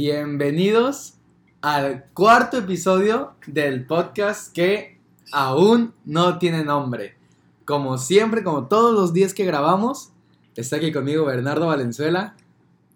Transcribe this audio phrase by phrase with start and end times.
[0.00, 1.14] Bienvenidos
[1.60, 4.96] al cuarto episodio del podcast que
[5.32, 7.16] aún no tiene nombre.
[7.64, 10.12] Como siempre, como todos los días que grabamos,
[10.54, 12.36] está aquí conmigo Bernardo Valenzuela.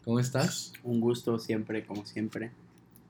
[0.05, 0.75] ¿Cómo estás?
[0.85, 2.53] Un gusto siempre, como siempre.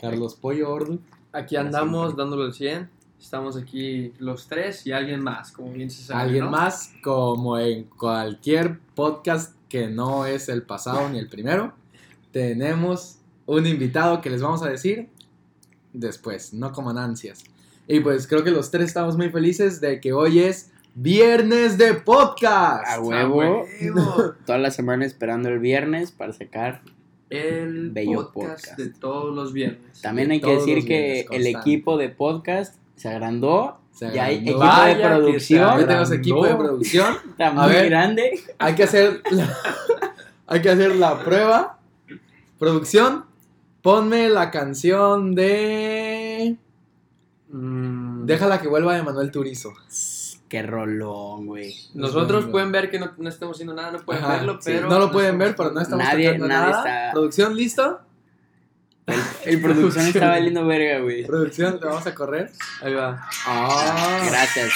[0.00, 0.98] Carlos Pollo Ordu.
[1.30, 2.88] Aquí andamos dándole el 100.
[3.20, 6.22] Estamos aquí los tres y alguien más, como bien se sabe.
[6.22, 6.50] Alguien ¿no?
[6.50, 11.74] más, como en cualquier podcast que no es el pasado ni el primero,
[12.30, 15.08] tenemos un invitado que les vamos a decir
[15.92, 17.44] después, no coman ansias.
[17.88, 21.94] Y pues creo que los tres estamos muy felices de que hoy es viernes de
[21.94, 22.86] podcast.
[22.86, 23.36] A Ah, huevo.
[23.36, 24.34] huevo.
[24.46, 26.82] Toda la semana esperando el viernes para sacar.
[27.30, 28.78] El Bello podcast, podcast.
[28.78, 30.02] de todos los viernes.
[30.02, 33.78] También De hay que decir que viernes, el equipo de podcast se agrandó.
[33.90, 35.80] Se ya hay equipo Vaya de producción.
[35.80, 37.14] Ya tenemos equipo de producción.
[37.30, 37.86] Está A muy ver.
[37.88, 38.38] grande.
[38.58, 39.48] Hay que hacer la,
[40.46, 41.78] hay que hacer la prueba.
[42.58, 43.24] Producción,
[43.82, 46.56] ponme la canción de
[47.54, 49.74] Mm, Déjala que vuelva de Manuel Turizo.
[50.48, 51.74] Qué rolón, güey.
[51.92, 52.50] Nosotros Bueno.
[52.52, 54.60] pueden ver que no, no estamos haciendo nada, no pueden Ajá, verlo, sí.
[54.72, 54.88] pero.
[54.88, 56.78] no lo pueden ver, pero no estamos Nadie- tocando nadie nada.
[56.78, 58.00] está- Producción, ¿listo?
[59.44, 61.26] El producción está valiendo verga, güey.
[61.26, 62.50] Producción, le vamos a correr.
[62.82, 63.28] Ahí va.
[63.46, 64.72] Ah, Gracias.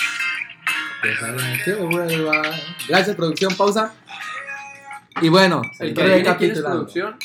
[1.02, 2.42] déjala que vuelva.
[2.88, 3.94] Gracias, producción, pausa.
[5.22, 6.70] Y bueno, El que recapitulando.
[6.78, 7.16] producción,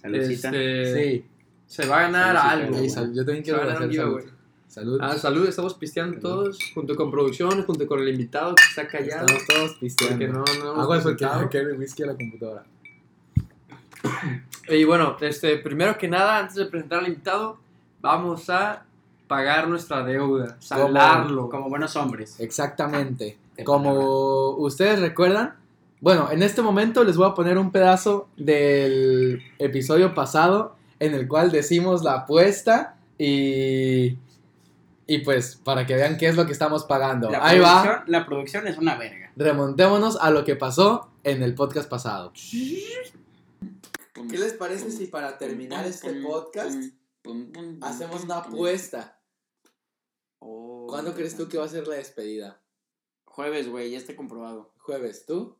[0.00, 0.48] Saludcita.
[0.48, 1.24] este, Sí,
[1.66, 2.88] se va a ganar Saludcita, algo.
[2.88, 3.90] Sal- yo también quiero hacer un salud.
[3.92, 4.24] giveaway.
[4.68, 4.98] Salud.
[5.02, 6.22] Ah, salud, estamos pisteando Salud.
[6.36, 9.26] todos, junto con producción, junto con el invitado que está callado.
[9.26, 10.18] Estamos todos pisteando.
[10.18, 12.64] Porque no, no hemos Aguas porque el whisky a la computadora.
[14.68, 17.58] Y bueno, este, primero que nada, antes de presentar al invitado,
[18.00, 18.84] vamos a
[19.26, 21.48] pagar nuestra deuda, saldarlo.
[21.48, 22.38] Como buenos hombres.
[22.38, 23.38] Exactamente.
[23.64, 25.54] Como ustedes recuerdan,
[26.00, 31.28] bueno, en este momento les voy a poner un pedazo del episodio pasado en el
[31.28, 34.16] cual decimos la apuesta y
[35.10, 37.30] y pues para que vean qué es lo que estamos pagando.
[37.30, 38.04] La Ahí va.
[38.06, 39.32] La producción es una verga.
[39.36, 42.30] Remontémonos a lo que pasó en el podcast pasado.
[42.52, 46.76] ¿Qué les parece si para terminar este podcast
[47.80, 49.18] hacemos una apuesta?
[50.38, 52.60] ¿Cuándo crees tú que va a ser la despedida?
[53.24, 54.74] Jueves, güey, ya está comprobado.
[54.76, 55.56] ¿Jueves tú?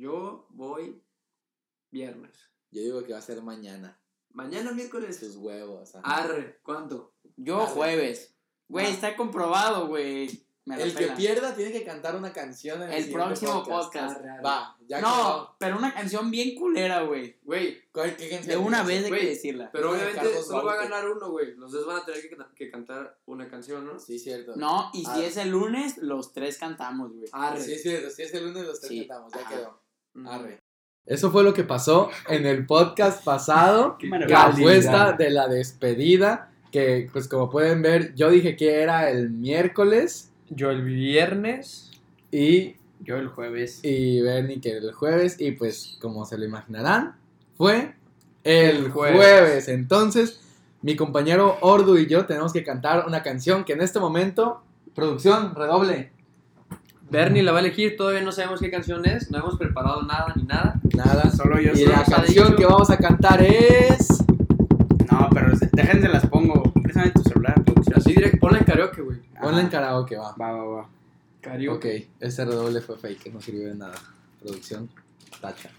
[0.00, 0.98] Yo voy
[1.90, 2.30] viernes.
[2.70, 4.00] Yo digo que va a ser mañana.
[4.32, 5.18] Mañana miércoles.
[5.18, 5.94] Sus huevos.
[5.94, 6.22] ajá.
[6.22, 7.12] Arre, ¿cuánto?
[7.36, 8.34] Yo jueves.
[8.66, 8.90] Güey, Ah.
[8.90, 10.46] está comprobado, güey.
[10.66, 14.18] El que pierda tiene que cantar una canción en el, El próximo podcast.
[14.20, 14.40] Arre.
[14.42, 17.38] Va, ya No, pero una canción bien culera, güey.
[17.42, 19.70] Güey, ¿Cuál- qué canción De una vez hay que decirla.
[19.72, 21.56] pero obviamente solo va a ganar uno, güey.
[21.56, 23.98] Los dos van a tener que, que cantar una canción, ¿no?
[23.98, 24.54] Sí, cierto.
[24.56, 25.26] No, y si Ah.
[25.26, 27.28] es el lunes, los tres cantamos, güey.
[27.32, 27.60] Arre.
[27.62, 28.08] Sí, es cierto.
[28.10, 29.06] Si es el lunes, los tres Sí.
[29.08, 29.32] cantamos.
[29.32, 29.50] Ya Ajá.
[29.56, 29.82] quedó.
[30.26, 30.58] Arre.
[31.06, 33.96] Eso fue lo que pasó en el podcast pasado.
[33.98, 36.52] Qué La apuesta de la despedida.
[36.70, 40.30] Que, pues, como pueden ver, yo dije que era el miércoles.
[40.48, 41.90] Yo el viernes.
[42.30, 43.80] Y, Yo el jueves.
[43.82, 45.40] y Bernie que era el jueves.
[45.40, 47.16] Y, pues, como se lo imaginarán,
[47.56, 47.94] fue
[48.44, 49.16] el El jueves.
[49.16, 49.68] jueves.
[49.68, 50.40] Entonces,
[50.82, 54.62] mi compañero Ordu y yo tenemos que cantar una canción que en este momento.
[54.94, 56.12] Producción, redoble.
[57.10, 60.32] Bernie la va a elegir, todavía no sabemos qué canción es, no hemos preparado nada
[60.36, 60.80] ni nada.
[60.94, 61.30] Nada.
[61.30, 64.06] Solo yo Y la canción dicho- que vamos a cantar es.
[65.10, 66.62] No, pero se- déjense las pongo.
[66.82, 67.98] Préstame tu celular, producción.
[67.98, 69.18] Así directo, ponla en karaoke, güey.
[69.40, 70.34] Ponla en karaoke, va.
[70.40, 70.88] Va, va, va.
[71.40, 71.98] Karaoke.
[72.04, 73.94] Ok, ese redoble fue fake, no sirvió de nada.
[74.40, 74.88] Producción,
[75.40, 75.70] tacha.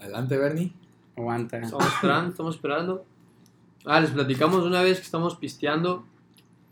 [0.00, 0.72] Adelante, Bernie.
[1.16, 1.58] Aguanta.
[1.58, 3.04] Estamos esperando, estamos esperando.
[3.86, 6.04] Ah, les platicamos una vez que estamos pisteando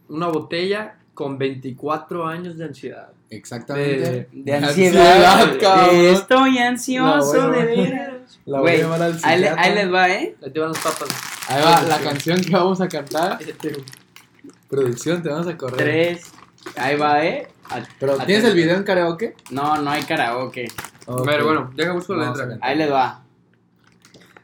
[0.09, 3.11] una botella con 24 años de ansiedad.
[3.31, 4.29] Exactamente.
[4.33, 5.57] De ansiedad.
[5.61, 5.97] cabrón.
[5.97, 8.13] Estoy ansioso La de veras.
[8.45, 10.37] La voy a Güey, llevar al Ahí, ahí les va, ¿eh?
[10.43, 11.09] Ahí te van las papas.
[11.49, 12.05] Ahí va, la Sí.
[12.05, 13.39] canción que vamos a cantar.
[13.47, 13.77] Este,
[14.69, 15.77] Producción, te vamos a correr.
[15.77, 16.33] Tres.
[16.77, 17.49] Ahí va, ¿eh?
[17.71, 19.37] A- Pero, a- ¿tienes el video en karaoke?
[19.51, 20.67] No, no hay karaoke.
[21.07, 21.25] Ok.
[21.27, 22.59] Pero bueno, deja busco la letra.
[22.61, 23.23] Ahí les va.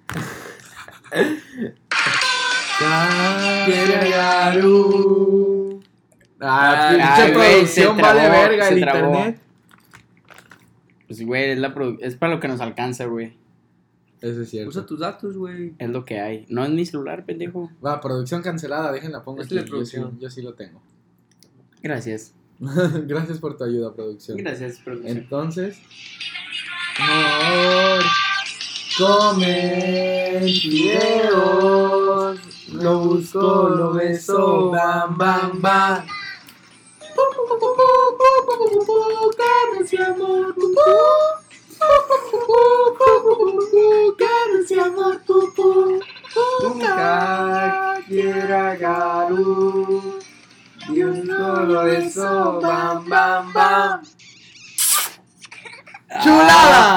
[6.41, 9.09] Ah, pinche producción se vale trabó, verga se el trabó.
[9.15, 9.41] internet.
[11.07, 13.37] Pues, güey, es, la produ- es para lo que nos alcanza, güey.
[14.21, 14.69] Eso es cierto.
[14.71, 15.75] Usa tus datos, güey.
[15.79, 16.45] Es lo que hay.
[16.49, 17.71] No es mi celular, pendejo.
[17.85, 19.65] Va, producción cancelada, déjenla pongo Este aquí.
[19.65, 20.21] es de Yo sí, producción.
[20.21, 20.83] yo sí lo tengo.
[21.83, 22.35] Gracias.
[22.61, 24.37] Gracias por tu ayuda, producción.
[24.39, 25.17] Gracias, producción.
[25.17, 25.79] Entonces,
[26.99, 28.03] amor,
[28.99, 32.39] come videos,
[32.75, 36.05] lo busco, lo beso, bam, bam, bam.
[46.63, 50.19] Nunca quiera ah, garu
[50.89, 51.73] y bam,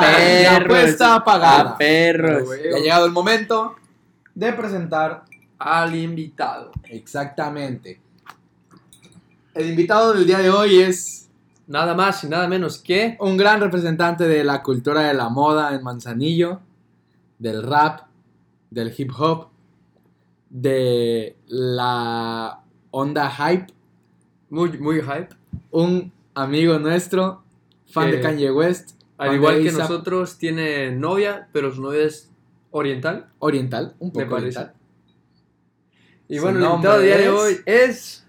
[0.01, 1.71] perro, pagada.
[1.71, 2.49] Ah, perros.
[2.75, 3.75] Ha llegado el momento
[4.33, 5.25] de presentar
[5.59, 6.71] al invitado.
[6.85, 8.01] Exactamente.
[9.53, 11.29] El invitado del día de hoy es
[11.71, 13.15] Nada más y nada menos que.
[13.21, 16.59] un gran representante de la cultura de la moda en Manzanillo,
[17.39, 18.01] del rap,
[18.69, 19.47] del hip hop,
[20.50, 22.59] de la
[22.91, 23.68] onda hype,
[24.50, 25.29] Muy, muy hype.
[25.71, 27.41] un amigo nuestro,
[27.89, 32.03] fan Que- de Kanye West, Al igual de que nosotros, tiene novia, pero su novia
[32.03, 32.29] es
[32.71, 33.27] oriental.
[33.39, 34.73] oriental, un poco oriental.
[36.27, 38.25] Y bueno, el invitado del día de hoy es.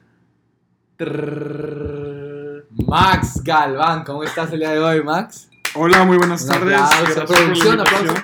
[2.75, 5.51] Max Galván, ¿cómo estás el día de hoy, Max?
[5.75, 6.79] Hola, muy buenas Un tardes.
[6.81, 8.15] aplauso, producción, invitación.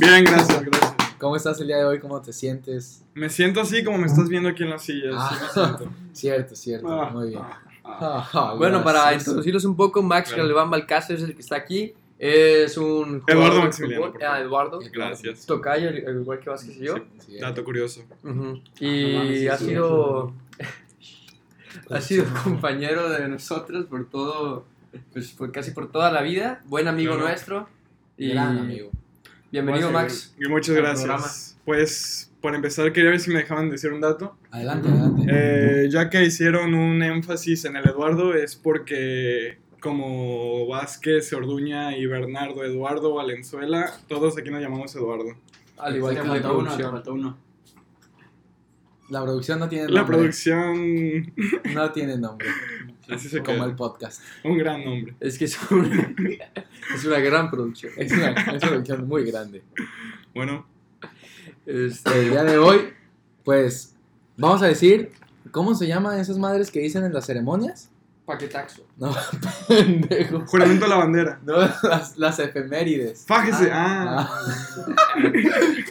[0.00, 0.94] Bien, gracias, gracias.
[1.18, 2.00] ¿Cómo estás el día de hoy?
[2.00, 3.04] ¿Cómo te sientes?
[3.14, 5.10] Me siento así como me estás viendo aquí en la silla.
[5.14, 5.28] Ah.
[5.30, 5.90] así me siento.
[6.12, 7.40] Cierto, cierto, Ah, muy bien.
[7.84, 10.48] ah, Ah, Bueno, para introducirlos un poco, Max Claro.
[10.48, 11.94] Galván Balcácer es el que está aquí.
[12.18, 13.22] Es un.
[13.26, 14.40] Eduardo Maximiliano, Ah.
[14.40, 14.80] Eduardo.
[14.92, 15.46] Gracias.
[15.46, 16.96] Tocayo, al igual que Vázquez y yo.
[17.24, 18.00] Sí, Dato curioso.
[18.24, 18.32] Ujú.
[18.32, 20.32] No mames, Y sí, ha sí, sido.
[21.90, 24.64] ha sido compañero de nosotros por todo.
[25.12, 26.62] Pues por casi por toda la vida.
[26.66, 27.28] Buen amigo Claro.
[27.28, 27.68] nuestro.
[28.16, 28.90] Y Gran amigo.
[29.52, 30.34] Bienvenido, Max.
[30.38, 31.04] Y muchas gracias.
[31.04, 31.26] programa.
[31.64, 34.36] Pues, por empezar, quería ver si me dejaban decir un dato.
[34.50, 35.26] Adelante, adelante.
[35.28, 42.06] Eh, ya que hicieron un énfasis en el Eduardo, es porque como Vázquez, Orduña y
[42.06, 45.36] Bernardo, Eduardo, Valenzuela, todos aquí nos llamamos Eduardo.
[45.78, 47.38] Al igual que faltó uno, faltó uno.
[49.08, 50.16] La producción no tiene La nombre.
[50.18, 51.32] producción,
[51.74, 52.48] No tiene nombre.
[53.08, 53.66] así se Como queda.
[53.66, 54.20] el podcast.
[54.44, 55.14] Un gran nombre.
[55.20, 56.14] Es que es una,
[56.94, 57.92] es una gran producción.
[57.96, 59.62] Es una, es una producción muy grande.
[60.34, 60.66] Bueno,
[61.66, 62.80] Este, El día de hoy,
[63.44, 63.94] pues,
[64.36, 65.10] vamos a decir,
[65.50, 67.90] ¿cómo se llaman esas madres que dicen en las ceremonias?
[68.26, 68.84] Paquetaxo.
[68.96, 69.14] No,
[69.68, 70.40] pendejo.
[70.46, 71.40] juramento a la bandera.
[71.44, 73.24] No, las, las efemérides.
[73.26, 73.70] Fájese.
[73.72, 74.28] Ah.
[74.28, 74.42] Ah,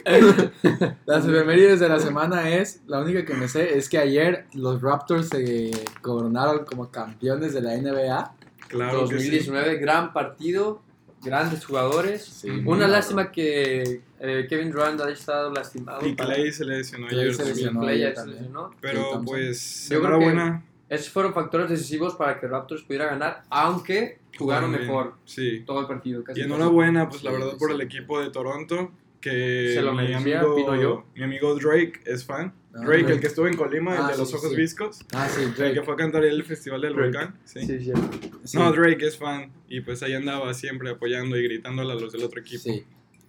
[1.06, 4.80] Las efemérides de la semana es, la única que me sé, es que ayer los
[4.82, 5.70] Raptors se
[6.02, 8.34] coronaron como campeones de la NBA.
[8.68, 9.30] claro que sí.
[9.30, 10.82] 2019, gran partido,
[11.22, 12.24] grandes jugadores.
[12.24, 16.06] Sí, Una lástima que eh, Kevin Durant haya estado lastimado.
[16.06, 17.56] Y para- Clay se lesionó ayer se también.
[17.56, 17.80] lesionó.
[17.80, 18.70] Clay se lesionó.
[18.80, 20.64] Pero pues, enhorabuena.
[20.88, 24.82] Esos fueron factores decisivos para que Raptors pudiera ganar, aunque jugaron bien.
[24.82, 25.62] mejor Sí.
[25.66, 26.22] todo el partido.
[26.22, 27.56] Casi Y enhorabuena, pues la Sí, verdad, sí.
[27.58, 28.92] por el equipo de Toronto.
[29.20, 31.04] Que Se lo mi, merecía, amigo, yo.
[31.16, 32.52] mi amigo Drake es fan.
[32.74, 33.12] Ah, Drake, Drake.
[33.14, 34.56] el que estuvo en Colima, el Ah, de los ojos sí.
[34.56, 35.00] viscos.
[35.14, 35.82] Ah, sí, El que Drake.
[35.82, 37.16] fue a cantar el festival del Drake.
[37.16, 37.34] volcán.
[37.44, 37.66] Sí.
[37.66, 38.08] Sí, cierto.
[38.44, 39.50] Sí, No, Drake es fan.
[39.68, 42.62] Y pues ahí andaba siempre apoyando y gritándole a los del otro equipo.
[42.62, 42.84] sí.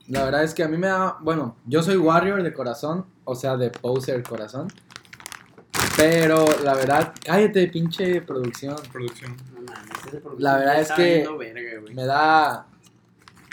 [0.09, 3.35] La verdad es que a mí me da, bueno, yo soy Warrior de corazón, o
[3.35, 4.67] sea, de poser corazón.
[5.97, 8.75] Pero la verdad, cállate, pinche producción.
[8.93, 9.35] Producción.
[9.53, 11.81] No mames, La verdad es que- verga.
[11.93, 12.67] Me da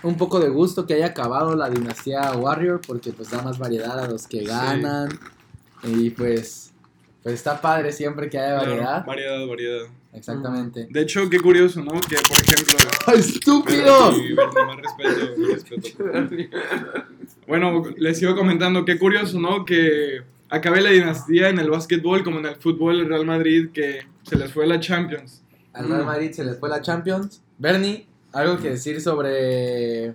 [0.03, 3.99] un poco de gusto que haya acabado la dinastía Warrior porque pues da más variedad
[3.99, 4.45] a los que Sí.
[4.45, 5.09] ganan.
[5.83, 6.73] Y pues,
[7.23, 9.05] pues está padre siempre que haya Claro, variedad.
[9.07, 9.87] variedad, variedad.
[10.13, 10.87] Exactamente.
[10.91, 11.93] De hecho, qué curioso, ¿no?
[12.01, 12.77] Que, por ejemplo...
[13.17, 14.13] ¡Estúpido!
[14.13, 15.89] Más respeto, mi respeto.
[17.49, 19.65] Bueno, les sigo comentando, qué curioso, ¿no?
[19.65, 20.23] Que
[20.55, 24.37] acabe la dinastía en el básquetbol como en el fútbol el Real Madrid, que se
[24.37, 25.43] les fue la Champions.
[25.73, 27.43] Al Real Madrid se les fue la Champions.
[27.59, 30.15] Bernie, algo que decir sobre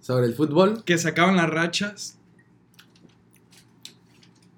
[0.00, 0.84] sobre el fútbol.
[0.84, 2.18] Que se acaban las rachas.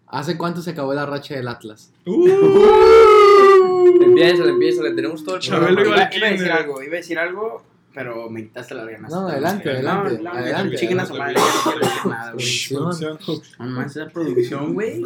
[0.09, 1.93] ¿Hace cuánto se acabó la racha del Atlas?
[2.07, 2.26] ¡Uh!
[4.03, 6.09] Empieza, empieza, le tenemos todo el Chabelo programa.
[6.11, 7.62] iba Iba, a decir algo, iba a decir algo,
[7.97, 9.11] pero me quitaste las ganas.
[9.11, 10.76] No, adelante, adelante, No, adelante.
[10.76, 12.45] Chiquen a su madre, ya no quiero decir nada, güey.
[12.45, 13.19] Shh, producción.
[13.59, 15.03] No mames, esa producción, güey.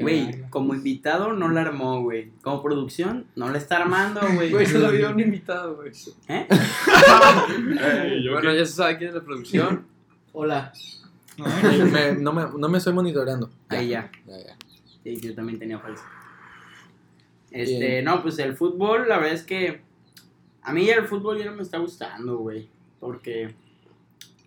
[0.00, 2.32] Güey, como invitado no la armó, güey.
[2.42, 4.50] Como producción no la está armando, güey.
[4.50, 5.92] Güey, solo había un invitado, güey.
[6.26, 6.48] ¿Eh?
[8.32, 9.86] Bueno, ya se sabe quién es la producción.
[10.32, 10.72] Hola.
[11.38, 13.48] Me- no, me, no me estoy monitoreando.
[13.68, 14.10] Ahí ya.
[14.26, 14.56] Ya, ya.
[15.04, 16.02] Sí, yo también tenía falso.
[17.52, 18.04] Este, Bien.
[18.04, 19.85] no, pues el fútbol, la verdad es que
[20.66, 22.68] a mí el fútbol ya no me está gustando, güey.
[23.00, 23.54] Porque,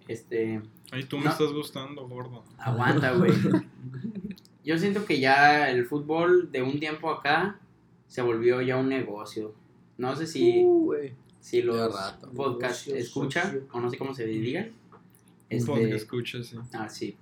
[0.07, 0.61] este,
[0.91, 1.31] Ay, tú me No.
[1.31, 2.43] estás gustando, gordo.
[2.57, 3.31] aguanta, güey.
[4.65, 7.59] Yo siento que ya el fútbol de un tiempo acá
[8.07, 9.53] se volvió ya un negocio.
[9.97, 11.13] No sé si, Uh, güey.
[11.39, 12.29] si ya los rato.
[12.31, 13.67] podcast Negocio, escucha, socio.
[13.71, 14.71] o no sé cómo se digan.
[15.51, 16.57] Un podcast Este, escuchas, sí.
[16.73, 17.17] ah, sí.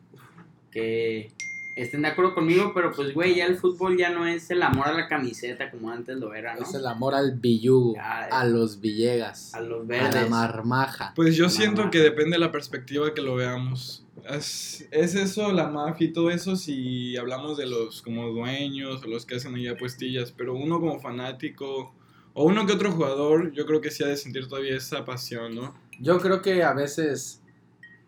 [0.72, 1.32] Que
[1.78, 4.88] estén de acuerdo conmigo, pero pues, güey, ya el fútbol ya no es el amor
[4.88, 6.64] a la camiseta como antes lo era, ¿no?
[6.64, 10.24] Es el amor al billugo, Ya, a los Villegas, a los a verdes.
[10.24, 11.14] la marmaja.
[11.16, 14.04] Pues yo siento que depende de la perspectiva que lo veamos.
[14.30, 19.08] Es, es eso, la mafia y todo eso, si hablamos de los como dueños o
[19.08, 21.94] los que hacen ahí apuestillas, pero uno como fanático
[22.34, 25.56] o uno que otro jugador, yo creo que sí ha de sentir todavía esa pasión,
[25.56, 25.76] ¿no?
[26.00, 27.42] Yo creo que a veces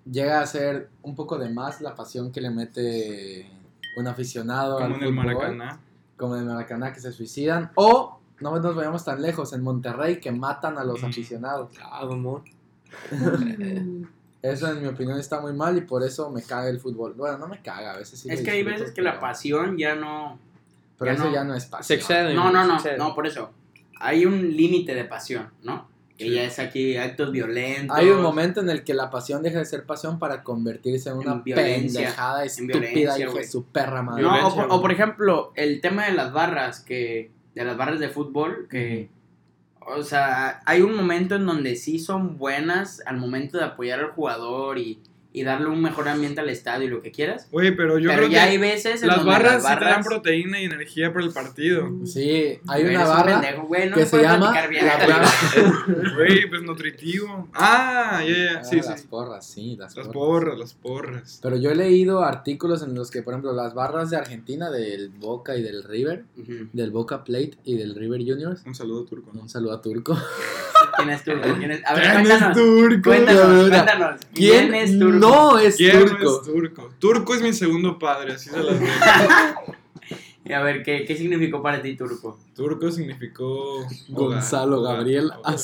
[0.09, 3.49] llega a ser un poco de más la pasión que le mete
[3.99, 5.79] un aficionado Como al en el fútbol, Maracaná.
[6.17, 10.19] como en el Maracaná que se suicidan o no nos vayamos tan lejos en Monterrey
[10.19, 11.05] que matan a los Mm.
[11.07, 11.71] aficionados.
[11.83, 12.43] Ah, mamón.
[14.41, 17.13] Eso en mi opinión está muy mal y por eso me caga el fútbol.
[17.13, 19.95] Bueno, no me caga, a veces sí Es que hay veces que la pasión ya
[19.95, 20.39] no...
[20.97, 21.99] Pero ya eso no- ya no es Se pasión.
[21.99, 22.33] excede.
[22.33, 23.51] No, no, no, se no, por eso.
[23.99, 25.88] Hay un límite de pasión, ¿no?
[26.19, 26.31] Que Sí.
[26.35, 27.97] ya es aquí actos violentos.
[27.97, 31.15] Hay un momento en el que la pasión deja de ser pasión para convertirse en
[31.17, 33.45] una En violencia, pendejada en estúpida de güey.
[33.45, 34.21] su perra madre.
[34.23, 37.77] No, o Violencia, por, o por ejemplo, el tema de las barras, que de las
[37.77, 39.09] barras de fútbol, que,
[39.79, 44.11] o sea, hay un momento en donde sí son buenas al momento de apoyar al
[44.11, 44.99] jugador y,
[45.31, 47.47] y darle un mejor ambiente al estadio y lo que quieras.
[47.51, 49.67] Güey, pero yo pero creo ya que hay veces en las donde barras, las sí
[49.67, 51.87] te dan barras proteína y energía para el partido.
[52.05, 54.85] Sí, hay una un barra pendejo, güey, no que se llama bien.
[56.15, 57.47] Güey, pues nutritivo.
[57.53, 59.07] Ah, ya, ya, Ah, sí, las sí.
[59.07, 60.13] porras, sí, las, Las porras.
[60.13, 61.39] porras, las porras.
[61.43, 65.09] Pero yo he leído artículos en los que, por ejemplo, las barras de Argentina, del
[65.09, 66.69] Boca y del River, Ujú.
[66.73, 68.63] del Boca Plate y del River Juniors.
[68.65, 69.29] Un saludo turco.
[69.33, 69.41] ¿no?
[69.41, 70.17] Un saludo a Turco.
[70.99, 71.55] ¿Quién es Turco?
[71.57, 71.85] ¿Quién es?
[71.85, 72.57] A ver, ¿Quién cuéntanos.
[72.57, 73.09] es turco?
[73.09, 74.19] Cuéntanos, cuéntanos.
[74.33, 75.17] ¿Quién, es Turco?
[75.19, 76.41] No es ¿Quién Turco.
[76.41, 76.93] es turco?
[76.99, 78.91] Turco es mi segundo padre, así se las digo.
[80.45, 82.39] Y a ver, ¿qué, ¿qué significó para ti Turco?
[82.55, 83.85] Turco significó.
[84.07, 85.59] Gonzalo hogar, Gabriel hogar.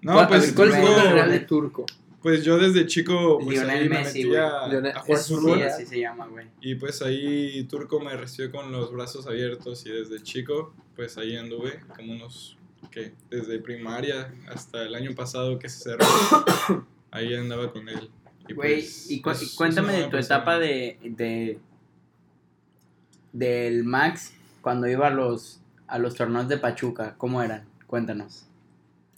[0.00, 1.86] No, ¿Cuál, pues, ¿cuál es el turco- nombre real de turco?
[2.22, 4.40] pues yo desde chico pues Lionel ahí me Messi, metí güey.
[4.40, 5.62] a, Lionel- a jugar fútbol.
[5.62, 6.46] Así se llama, güey.
[6.60, 11.36] Y pues ahí Turco me recibió con los brazos abiertos y desde chico, pues ahí
[11.36, 12.57] anduve como unos,
[12.90, 13.12] ¿qué?
[13.30, 16.06] Desde primaria hasta el año pasado que se cerró,
[17.10, 18.10] ahí andaba con él.
[18.48, 20.36] Y Güey, pues, y, cu- es- y cuéntame de tu persona.
[20.36, 21.58] etapa de, de
[23.32, 24.32] del Max
[24.62, 27.64] cuando iba a los a los torneos de Pachuca, ¿cómo eran?
[27.86, 28.44] Cuéntanos.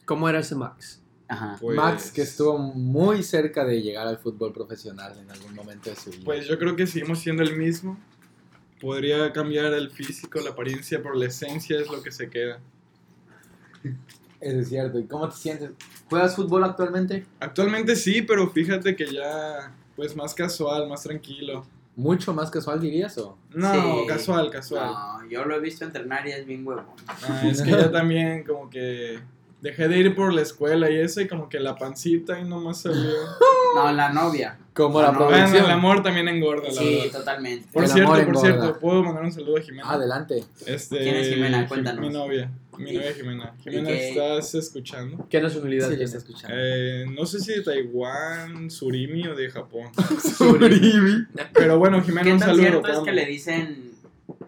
[0.04, 1.00] ¿Cómo era ese Max?
[1.26, 1.56] Ajá.
[1.60, 5.96] Pues- Max, que estuvo muy cerca de llegar al fútbol profesional en algún momento de
[5.96, 6.22] su vida.
[6.24, 7.98] Pues yo creo que seguimos siendo el mismo.
[8.80, 12.60] Podría cambiar el físico, la apariencia, pero la esencia es lo que se queda.
[14.40, 14.98] Eso es cierto.
[14.98, 15.70] ¿Y cómo te sientes?
[16.08, 17.26] ¿Juegas fútbol actualmente?
[17.40, 21.64] Actualmente sí, pero fíjate que ya, pues más casual, más tranquilo.
[21.96, 23.36] ¿Mucho más casual dirías o?
[23.52, 24.06] No, Sí.
[24.08, 24.86] casual, casual.
[24.86, 26.86] No, yo lo he visto entrenar y es bien huevón.
[27.06, 29.18] Ah, es que yo también como que
[29.60, 32.82] dejé de ir por la escuela y eso y como que la pancita y nomás
[32.82, 33.10] salió.
[33.72, 34.58] No, la novia.
[34.74, 35.64] Como la No, Bueno, producción.
[35.64, 37.18] el amor también engorda, la Sí, verdad.
[37.20, 37.68] totalmente.
[37.72, 38.40] Por El cierto, por engorda.
[38.40, 39.84] cierto, ¿puedo mandar un saludo a Jimena?
[39.86, 40.42] Ah, Adelante.
[40.66, 41.58] Este, ¿Quién es Jimena?
[41.60, 42.00] Jim- Cuéntanos.
[42.00, 43.54] Mi novia, mi novia Jimena.
[43.62, 44.08] Jimena, qué?
[44.10, 45.26] ¿estás escuchando?
[45.28, 46.56] ¿Qué nacionalidad Sí, está escuchando.
[46.58, 49.90] Eh, no sé si de Taiwán, Surimi o de Japón.
[50.36, 51.26] Surimi.
[51.52, 52.60] Pero bueno, Jimena, ¿Qué un saludo.
[52.60, 53.90] cierto es que le dicen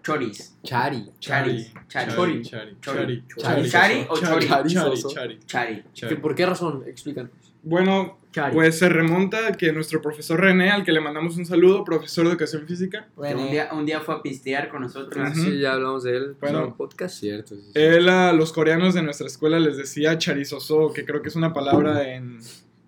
[0.03, 0.55] choris?
[0.63, 1.09] Chari.
[1.19, 1.71] Chari.
[1.87, 2.11] Chari.
[2.11, 2.41] Chari.
[2.43, 2.43] Chari.
[2.81, 3.23] Chori.
[3.37, 3.69] Chari.
[3.69, 3.69] Chari.
[3.69, 4.47] Chari o Chari.
[4.47, 4.47] chori.
[4.47, 4.69] Chari.
[4.73, 5.39] Chari.
[5.45, 5.83] Chari.
[5.93, 6.15] Chari.
[6.15, 6.83] ¿Que ¿Por qué razón?
[6.87, 7.31] Explícanos.
[7.63, 8.53] Bueno, Chari.
[8.53, 12.31] pues se remonta que nuestro profesor René, al que le mandamos un saludo, profesor de
[12.31, 15.29] educación física, un día, un día fue a pistear con nosotros.
[15.33, 16.59] Sí, ya hablamos de él Bueno.
[16.59, 17.19] en el podcast.
[17.19, 17.55] Cierto.
[17.55, 17.71] sí, sí.
[17.75, 21.53] él a los coreanos de nuestra escuela les decía charizoso, que creo que es una
[21.53, 22.39] palabra en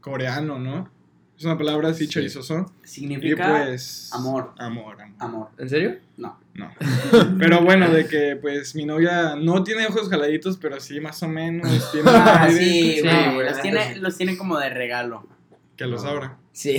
[0.02, 0.90] coreano, ¿no?
[1.38, 2.12] Es una palabra así, Sí.
[2.12, 2.72] charizoso.
[2.84, 4.10] Y Significa pues...
[4.14, 4.54] amor.
[4.58, 5.16] Amor, amor.
[5.20, 5.48] amor.
[5.58, 5.98] ¿En serio?
[6.18, 6.40] No.
[6.54, 6.72] No.
[7.40, 11.28] Pero bueno, de que pues mi novia no tiene ojos jaladitos, pero sí más o
[11.28, 13.34] menos tiene Ah, aire sí, Sí, güey.
[13.36, 15.28] güey, los, tiene, los tiene como de regalo.
[15.76, 16.38] que los abra.
[16.56, 16.78] Sí.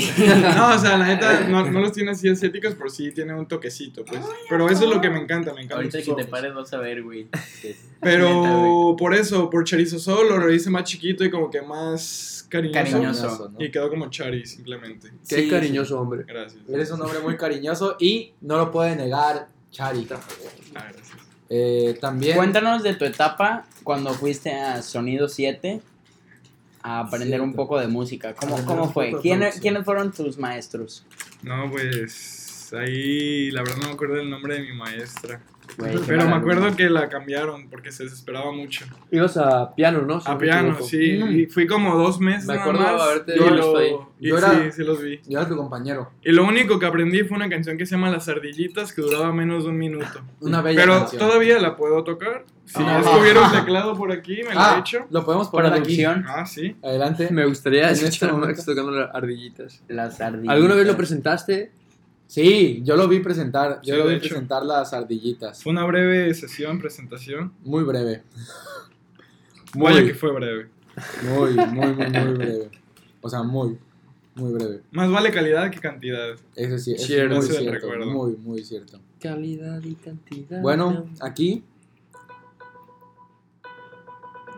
[0.56, 3.46] No, o sea, la neta no, no los tiene así asiáticos, pero sí tiene un
[3.46, 4.22] toquecito, pues.
[4.48, 5.76] Pero eso es lo que me encanta, me encanta.
[5.76, 7.28] Ahorita que te pares vas a ver, güey.
[8.00, 12.90] Pero por eso, por Charizo solo lo hice más chiquito y como que más cariñoso.
[12.90, 13.50] Cariñoso.
[13.50, 13.62] ¿no?
[13.62, 15.10] Y quedó como Chari, simplemente.
[15.28, 16.24] Qué Sí, cariñoso hombre.
[16.26, 16.62] Gracias.
[16.66, 20.08] Eres un hombre muy cariñoso y no lo puede negar Chari.
[20.10, 21.18] Ah, gracias.
[21.50, 22.34] Eh, también.
[22.34, 25.82] Cuéntanos de tu etapa cuando fuiste a Sonido 7
[26.86, 28.32] a aprender un poco de música.
[28.34, 29.06] ¿Cómo, cómo fue?
[29.06, 29.62] poco de ¿Quiénes, producción.
[29.62, 31.04] ¿Quiénes fueron tus maestros?
[31.42, 35.42] No, pues ahí la verdad no me acuerdo el nombre de mi maestra.
[35.76, 38.86] Qué Pero me acuerdo que la cambiaron porque se desesperaba mucho.
[39.10, 40.20] Ibas a piano, ¿no?
[40.20, 41.20] Si no A piano, sí.
[41.22, 41.32] Mm.
[41.40, 43.02] Y fui como dos meses Me nada acuerdo más.
[43.02, 45.20] haberte y visto lo- y Yo sí, era- sí los vi.
[45.28, 46.10] Yo era tu compañero.
[46.22, 49.32] Y lo único que aprendí fue una canción que se llama Las Ardillitas, que duraba
[49.32, 50.22] menos de un minuto.
[50.40, 51.18] Una bella Pero canción.
[51.20, 52.44] todavía la puedo tocar.
[52.64, 53.00] Si Ah.
[53.00, 55.06] es que hubiera un teclado por aquí, me la Ah, he hecho.
[55.10, 56.02] lo podemos poner aquí.
[56.04, 56.74] Ah, sí.
[56.82, 57.28] Adelante.
[57.30, 58.48] Me gustaría En escuchar este a momento.
[58.48, 59.82] Max tocando las ardillitas.
[59.88, 60.54] las ardillitas.
[60.56, 61.70] ¿Alguna vez lo presentaste?
[62.26, 63.80] Sí, yo lo vi presentar.
[63.82, 64.28] Sí, Yo lo vi hecho.
[64.28, 65.62] presentar las ardillitas.
[65.62, 67.52] Fue una breve sesión, presentación.
[67.64, 68.22] Muy breve.
[69.74, 70.68] Vaya Muy, que fue breve.
[71.22, 72.70] muy, muy, muy, muy breve.
[73.20, 73.78] O sea, muy.
[74.34, 74.82] Muy breve.
[74.90, 76.36] Más vale calidad que cantidad.
[76.54, 77.36] Eso sí, es Cierto.
[77.36, 77.86] muy Ese es el cierto.
[77.90, 78.10] recuerdo.
[78.12, 79.00] Muy, muy cierto.
[79.20, 80.60] Calidad y cantidad.
[80.60, 81.62] Bueno, aquí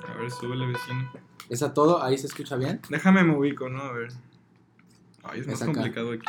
[0.08, 1.10] A ver, súbele, vecino.
[1.48, 2.02] es a todo.
[2.02, 2.80] Ahí se escucha bien.
[2.88, 3.82] Déjame me ubico, ¿no?
[3.82, 4.08] A ver.
[5.22, 5.72] Ay, es Es más acá.
[5.72, 6.26] complicado aquí.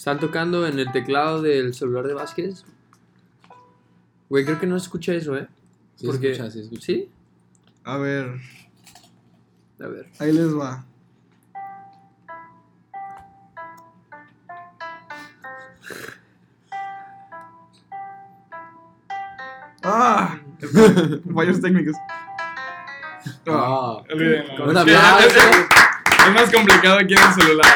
[0.00, 2.64] Están tocando en el teclado del celular de Vázquez.
[4.30, 5.46] Güey, creo que no escucha eso, ¿eh?
[5.96, 6.80] Sí, Porque- escucha, sí, escucha.
[6.86, 7.10] ¿Sí?
[7.84, 8.40] A ver,
[9.78, 10.08] A ver.
[10.18, 10.86] ahí les va.
[19.82, 20.38] ¡Ah!
[21.34, 21.96] Fallos técnicos.
[23.46, 24.70] Ah, Ah, olvídenlo.
[24.70, 25.38] un aplauso.
[26.26, 27.66] Es más complicado aquí en el celular.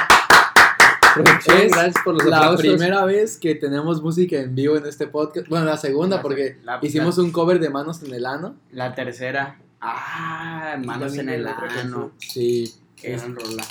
[1.15, 2.61] Producción, Es gracias por los la aplausos.
[2.61, 5.49] primera vez que tenemos música en vivo en este podcast.
[5.49, 8.55] Bueno, la segunda, La- porque la- hicimos un cover de Manos en el Ano.
[8.73, 9.59] La tercera.
[9.81, 12.13] Ah, manos en el ano.
[12.19, 12.75] Sí.
[12.97, 13.63] Qué gran rola.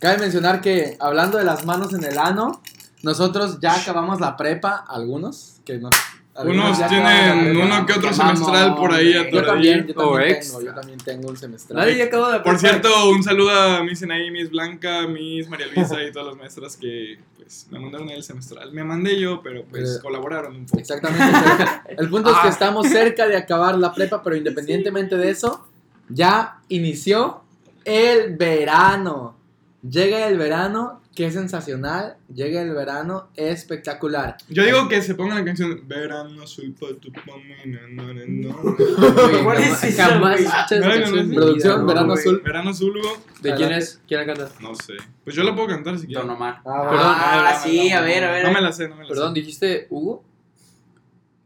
[0.00, 2.60] Cabe mencionar que, hablando de las manos en el ano,
[3.04, 5.88] nosotros ya acabamos la prepa, algunos, que no.
[6.34, 9.30] Algunos Unos ya tienen uno que otro semestral por ahí güey.
[9.32, 10.58] Yo también, yo O también extra.
[10.58, 11.78] tengo, yo también tengo un semestral.
[11.80, 15.66] Nadie ya acabó de Por cierto, un saludo a Miss Enaí, Miss Blanca, Miss María
[15.74, 18.72] Luisa y todas las maestras que pues me mandaron el semestral.
[18.72, 20.78] Me mandé yo, pero pues Pero- colaboraron un poco.
[20.80, 21.38] Exactamente.
[21.98, 25.66] el punto es que estamos cerca de acabar la prepa, pero independientemente de eso,
[26.08, 27.42] ya inició
[27.84, 29.36] el verano.
[29.82, 32.16] Llega el verano, qué sensacional.
[32.32, 34.36] Llega el verano espectacular.
[34.48, 37.10] Yo digo que se pongan la canción Verano azul pa' tu
[37.66, 40.66] no, no, ¿Cuál es jamás- esa,
[41.34, 42.42] Producción, verano azul.
[42.44, 43.16] Verano azul, Hugo.
[43.40, 44.00] ¿De quién es?
[44.06, 44.52] ¿Quién la canta?
[44.60, 44.94] No sé.
[45.24, 46.26] Pues yo la puedo cantar si quieres.
[46.26, 46.60] Don Omar.
[46.64, 47.14] Ah, Perdón.
[47.16, 48.44] Ah, sí, a ver, a ver.
[48.44, 49.40] No me la sé, no me la Perdón, sé.
[49.40, 50.22] ¿dijiste Hugo?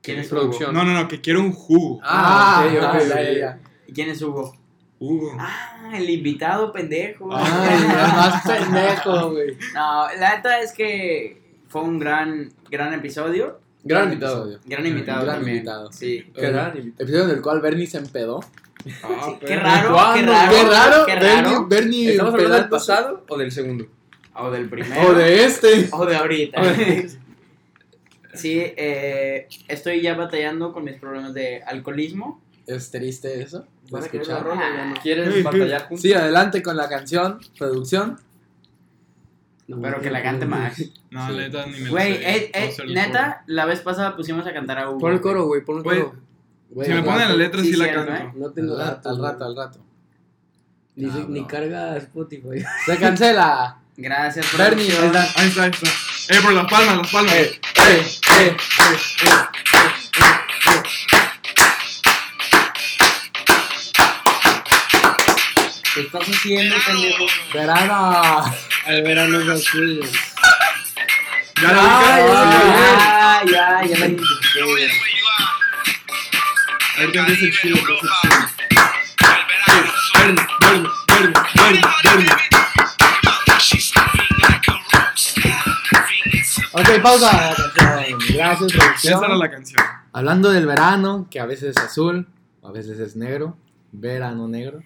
[0.03, 0.75] ¿Quién es Producción.
[0.75, 2.01] No, no, no, que quiero un jugo.
[2.03, 3.61] Ah, ok, ah, ok, ya, ya.
[3.89, 4.55] ¿Y quién es Hugo?
[4.99, 5.33] Hugo.
[5.39, 7.29] Ah, el invitado pendejo.
[7.33, 9.57] Ay, el más pendejo, güey.
[9.75, 13.61] No, la neta es que fue un gran, gran episodio.
[13.85, 14.37] Gran Gran invitado.
[14.45, 14.61] episodio.
[14.67, 15.57] Gran invitado Gran también.
[15.59, 15.93] invitado.
[15.93, 16.27] Sí.
[16.35, 17.05] Gran invitado.
[17.05, 18.41] Episodio en el cual Bernie se empedó.
[19.03, 20.51] Ah, Qué raro, qué raro.
[20.53, 21.67] Qué raro, Qué Bernie, raro.
[21.67, 23.87] Bernie ¿Estamos hablando del pasado o del segundo?
[24.35, 25.09] O del primero.
[25.09, 25.89] O de este.
[25.93, 26.63] O de ahorita.
[28.35, 32.39] Sí, eh, estoy ya batallando con mis problemas de alcoholismo.
[32.67, 33.65] Es triste eso.
[33.91, 34.43] Van a querer escuchar.
[34.47, 36.01] la rola, ya no ¿Quieres Sí, batallar juntos?
[36.03, 38.19] Sí, adelante con la canción, producción.
[39.69, 40.79] Pero que la cante más.
[41.11, 41.37] No, Sí.
[41.37, 44.91] neta, ni me Güey, eh, eh, No neta, la vez pasada pusimos a cantar a
[44.91, 44.99] Hugo.
[44.99, 46.15] Pon el coro, güey, pon el coro.
[46.85, 48.13] Si me al ponen la rato, letra, sí, Sí, la canto.
[48.13, 48.33] ¿eh?
[48.37, 49.31] No Al tengo rato, al güey.
[49.33, 49.79] rato, al rato.
[50.97, 52.65] Ni, Ah, ni carga Spotify.
[52.87, 53.79] Se cancela.
[53.97, 55.17] Gracias, Bernie, producción.
[55.17, 55.41] ahí está.
[55.43, 55.89] Ahí está, ahí está.
[56.35, 57.35] Eh, por las palmas, las palmas.
[57.35, 58.07] Eh, eh,
[58.41, 58.57] eh, eh,
[65.97, 67.25] ¿Qué estás haciendo, pendejo?
[67.55, 68.45] Verano.
[68.87, 70.01] Al verano es azul.
[71.63, 73.51] Ya Ah, ubicas.
[73.51, 74.91] ya, ya, ya la identifiqué.
[76.99, 78.05] Empieza el chile, empieza
[80.25, 82.31] el Bernie, Bernie, Bernie, Bernie.
[86.73, 87.55] Ok, pausa.
[87.75, 89.15] Gracias, Ya producción.
[89.15, 89.83] esa era la canción.
[90.13, 92.29] Hablando del verano, que a veces es azul,
[92.63, 93.57] a veces es negro.
[93.93, 94.83] Verano negro.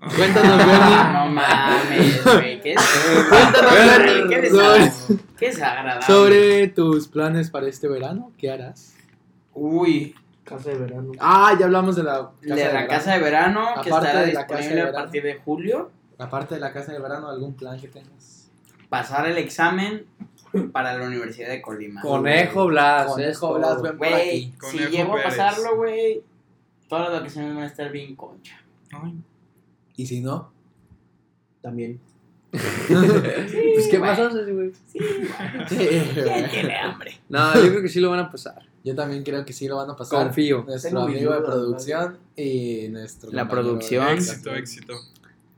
[0.00, 1.30] Cuéntanos, No Bernie.
[1.34, 2.60] mames, güey.
[2.60, 4.92] ¿Qué es Cuéntanos, Bernie, ¿Qué sobre, desagradable?
[5.38, 6.06] Qué desagradable.
[6.06, 8.32] sobre tus planes para este verano.
[8.38, 8.94] ¿Qué harás?
[9.54, 11.12] Uy, Casa de verano.
[11.20, 12.88] Ah, ya hablamos de la casa de la verano.
[12.88, 15.90] casa de verano que Aparte estará de la casa de disponible a partir de julio.
[16.18, 18.48] Aparte de la casa de verano, ¿algún plan que tengas?
[18.88, 20.06] Pasar el examen
[20.72, 22.00] para la Universidad de Colima.
[22.00, 23.08] Conejo Blas.
[23.08, 23.54] Conejo.
[23.58, 24.54] Blas, ven por Güey, aquí.
[24.62, 26.22] si Conejo llego a pasarlo, güey,
[26.88, 28.58] todas las vacaciones van a estar bien concha.
[28.92, 29.14] Ay.
[29.98, 30.52] ¿Y si no?
[31.60, 32.00] También.
[32.50, 34.10] Pues, ¿qué güey.
[34.10, 34.44] pasó, güey?
[34.46, 34.72] Sí, güey.
[35.68, 35.76] Sí,
[36.14, 37.20] ¿Quién tiene hambre?
[37.28, 38.66] No, yo creo que sí lo van a pasar.
[38.82, 40.24] Yo también creo que sí lo van a pasar.
[40.24, 40.64] Confío.
[40.66, 43.30] Nuestro Tengo amigo de producción y nuestro.
[43.32, 44.08] La producción.
[44.08, 44.94] Éxito, éxito.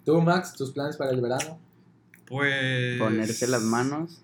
[0.04, 1.60] Tú, Max, tus planes para el verano.
[2.26, 2.98] Pues.
[2.98, 4.22] Ponerse las manos.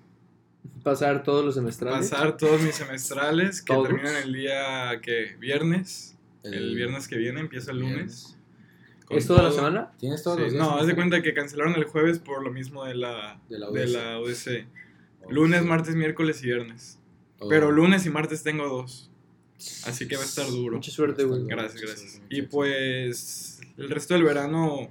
[0.83, 2.11] Pasar todos los semestrales.
[2.11, 3.89] Pasar todos mis semestrales que ¿Todos?
[3.89, 6.17] terminan el día que viernes.
[6.43, 8.36] El viernes que viene, empieza el lunes.
[9.11, 9.93] ¿Es toda la semana?
[9.99, 10.65] ¿Tienes todos Sí, los días?
[10.65, 13.71] no, haz de cuenta que cancelaron el jueves por lo mismo de la, De la
[13.71, 13.93] de UDC.
[13.93, 14.67] la UDC.
[15.31, 16.99] Lunes, martes, miércoles y viernes.
[17.39, 17.49] Oh.
[17.49, 19.11] Pero lunes y martes tengo dos.
[19.87, 20.77] Así que va a estar duro.
[20.77, 21.45] Mucha suerte, güey.
[21.47, 22.23] Gracias, gracias.
[22.29, 24.91] Y pues el resto del verano,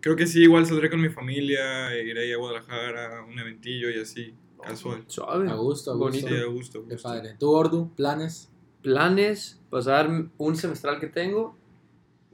[0.00, 4.34] creo que sí, igual saldré con mi familia, iré a Guadalajara, un eventillo y así,
[4.62, 5.04] casual.
[5.06, 5.48] Suave.
[5.50, 5.98] A gusto, a gusto.
[6.10, 6.28] Bonito.
[6.28, 6.84] Sí, a gusto.
[6.88, 7.36] Qué padre.
[7.38, 8.50] ¿Tú, Ordu, planes?
[8.82, 11.56] Planes, pasar un semestral que tengo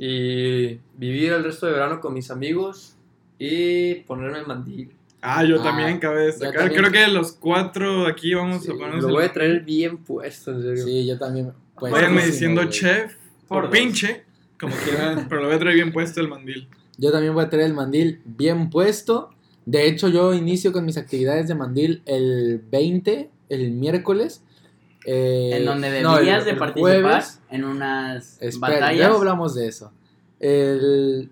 [0.03, 2.97] y vivir el resto de verano con mis amigos
[3.39, 4.91] y ponerme el mandil.
[5.21, 6.55] Ah, yo Ah, también cabe destacar.
[6.63, 6.81] también.
[6.81, 10.53] Creo que los cuatro aquí vamos Sí, a ponernos Lo voy a traer bien puesto,
[10.53, 10.85] en serio.
[10.85, 11.53] Sí, yo también.
[11.79, 12.73] Pues, Váyanme diciendo güey.
[12.73, 13.15] chef
[13.47, 14.25] Por pinche,
[14.59, 16.67] como quieran, pero lo voy a traer bien puesto el mandil.
[16.97, 19.29] Yo también voy a traer el mandil bien puesto.
[19.67, 24.43] De hecho, yo inicio con mis actividades de mandil el 20, el miércoles.
[25.07, 27.41] Eh, En donde no, el- deberías de participar jueves.
[27.51, 28.99] en unas Espera, batallas.
[29.07, 29.93] luego hablamos de eso.
[30.39, 31.31] El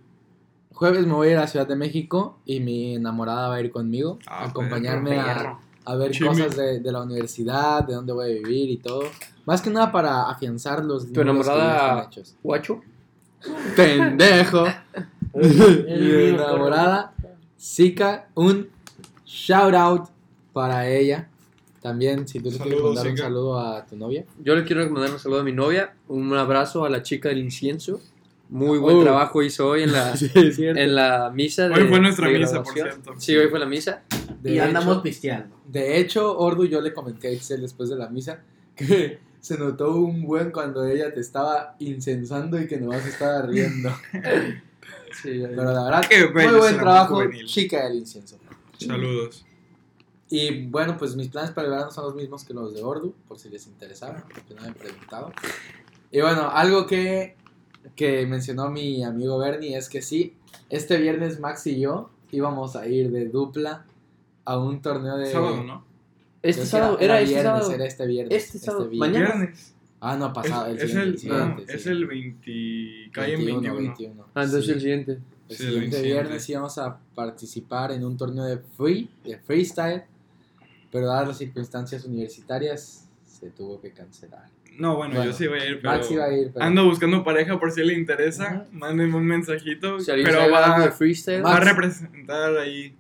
[0.73, 3.71] jueves me voy a ir a Ciudad de México y mi enamorada va a ir
[3.71, 8.35] conmigo Ah, a acompañarme a, ver cosas de, de la universidad, de dónde voy a
[8.35, 9.03] vivir y todo.
[9.47, 12.37] Más que nada para afianzar los ¿Tu que ya enamorada- están hechos.
[12.43, 12.81] ¿Guacho?
[13.77, 14.67] Pendejo.
[15.35, 17.13] Mi enamorada,
[17.61, 18.69] Zika, un
[19.25, 20.09] shout out
[20.53, 21.29] para ella.
[21.81, 24.25] También, si tú le quieres mandar un saludo a tu novia.
[24.43, 27.39] Yo le quiero mandar un saludo a mi novia, un abrazo a la chica del
[27.39, 28.01] incienso.
[28.51, 29.03] Muy buen Oh.
[29.03, 30.63] trabajo hizo hoy en la, cierto.
[30.81, 31.69] en la misa.
[31.69, 33.15] De, Hoy fue nuestra de misa, por cierto.
[33.19, 34.03] Sí, hoy fue la misa.
[34.43, 35.55] De Y andamos pisteando.
[35.67, 38.41] De hecho, Ordu, yo le comenté a Excel después de la misa
[38.75, 43.91] que se notó un buen cuando ella te estaba incensando y que nomás estaba riendo.
[45.23, 47.47] Sí, Pero la verdad, Qué muy buen trabajo, juvenil.
[47.47, 48.39] chica del incienso.
[48.79, 49.45] Saludos.
[50.31, 53.15] Y bueno, pues mis planes para el verano son los mismos que los de Ordu,
[53.27, 55.33] por si les interesaba, porque no me han preguntado.
[56.11, 57.35] Y bueno, algo que,
[57.97, 60.35] que mencionó mi amigo Bernie es que sí,
[60.69, 63.87] este viernes Max y yo íbamos a ir de dupla
[64.45, 65.33] a un torneo de...
[65.33, 65.85] Sábado, ¿no?
[66.43, 67.73] Este sábado, era, este viernes, sábado.
[67.73, 68.45] era este viernes.
[68.45, 69.13] Este sábado, viernes.
[69.13, 69.53] mañana.
[70.01, 70.67] Ah, no, pasado.
[70.67, 71.77] es, el es siguiente, el, el siguiente, no, sí.
[71.77, 73.11] es el 20.
[73.13, 73.75] Cae en 21.
[73.75, 74.25] 21.
[74.35, 74.71] Ah, entonces Sí.
[74.73, 75.13] el siguiente.
[75.13, 76.03] El Sí, el siguiente 27.
[76.07, 80.05] viernes íbamos a participar en un torneo de free, de freestyle,
[80.91, 84.47] pero dadas las circunstancias universitarias se tuvo que cancelar.
[84.79, 85.93] No, bueno, Bueno, yo sí voy a ir, pero.
[85.95, 88.65] Max iba a ir, pero Ando buscando pareja por si le interesa.
[88.69, 88.79] Ujú.
[88.79, 89.97] Mándenme un mensajito.
[90.07, 92.95] Pero va, de freestyle, va a representar ahí.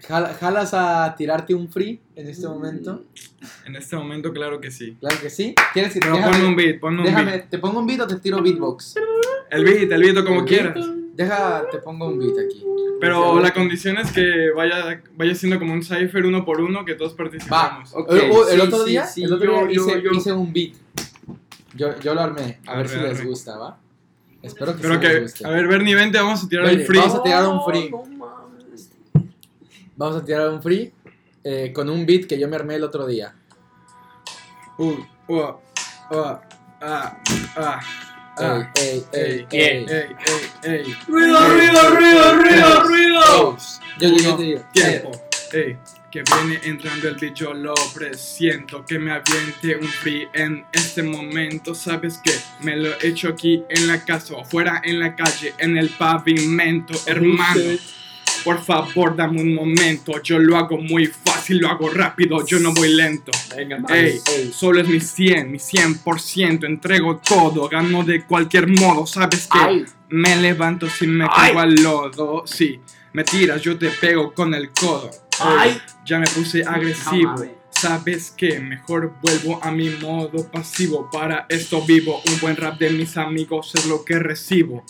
[0.00, 3.04] Jala- ¿jalas a tirarte un free en este momento?
[3.66, 4.96] En este momento, claro que sí.
[5.00, 5.54] Claro que sí.
[5.72, 7.50] ¿Quieres que Pero déjame, ponme un beat, ponme un déjame, beat.
[7.50, 8.94] te pongo un beat o te tiro beatbox?
[9.50, 10.74] El beat, el beat, o como ¿El quieras.
[10.74, 10.86] beat?
[11.14, 12.64] Deja, te pongo un beat aquí.
[13.00, 16.94] Pero la condición es que vaya, vaya siendo como un cipher uno por uno que
[16.94, 17.92] todos Va, participamos.
[17.94, 18.20] Ok, el,
[18.54, 20.74] el otro sí, día, sí, el otro yo- día hice, yo- hice un beat.
[21.74, 23.78] Yo, yo lo armé, a ver si les gusta, ¿va?
[24.42, 25.46] Espero que Pero sí les que, guste.
[25.46, 26.98] a ver, Bernie, vente, vamos a tirar Bernie, el free.
[26.98, 27.90] vamos a tirar un Oh, free.
[27.90, 28.02] no.
[29.96, 30.92] Vamos a tirar un free
[31.44, 33.34] eh, con un beat que yo me armé el otro día.
[34.78, 34.90] Uh,
[35.28, 35.56] uh, uh,
[36.80, 37.18] ah,
[37.56, 37.80] ah,
[38.38, 38.70] ah.
[38.74, 39.46] Ey, ey,
[40.62, 40.96] ey.
[41.06, 43.56] Ruido, ruido, ruido, ruido, ruido.
[43.98, 44.60] Yo, yo, yo Uno, te digo.
[44.72, 45.10] Tiempo.
[45.52, 45.78] Ey,
[46.10, 48.84] que viene entrando el yo lo presiento.
[48.84, 51.74] Que me aviente un free en este momento.
[51.74, 55.54] Sabes que me lo he hecho aquí en la casa, o afuera en la calle,
[55.58, 57.78] en el pavimento, hermano.
[58.44, 60.20] Por favor, dame un momento.
[60.22, 63.30] Yo lo hago muy fácil, lo hago rápido, yo no voy lento.
[63.56, 64.52] Venga, Ey, ey.
[64.52, 66.64] solo es mi 100, mi 100%.
[66.66, 69.06] Entrego todo, gano de cualquier modo.
[69.06, 69.84] Sabes que Ay.
[70.08, 72.42] me levanto si me caigo al lodo.
[72.46, 72.80] Sí,
[73.12, 75.10] me tiras, yo te pego con el codo.
[75.40, 75.80] Ay.
[76.04, 77.34] Ya me puse agresivo.
[77.36, 77.62] No.
[77.70, 81.08] Sabes que mejor vuelvo a mi modo pasivo.
[81.10, 82.20] Para esto vivo.
[82.28, 84.84] Un buen rap de mis amigos es lo que recibo.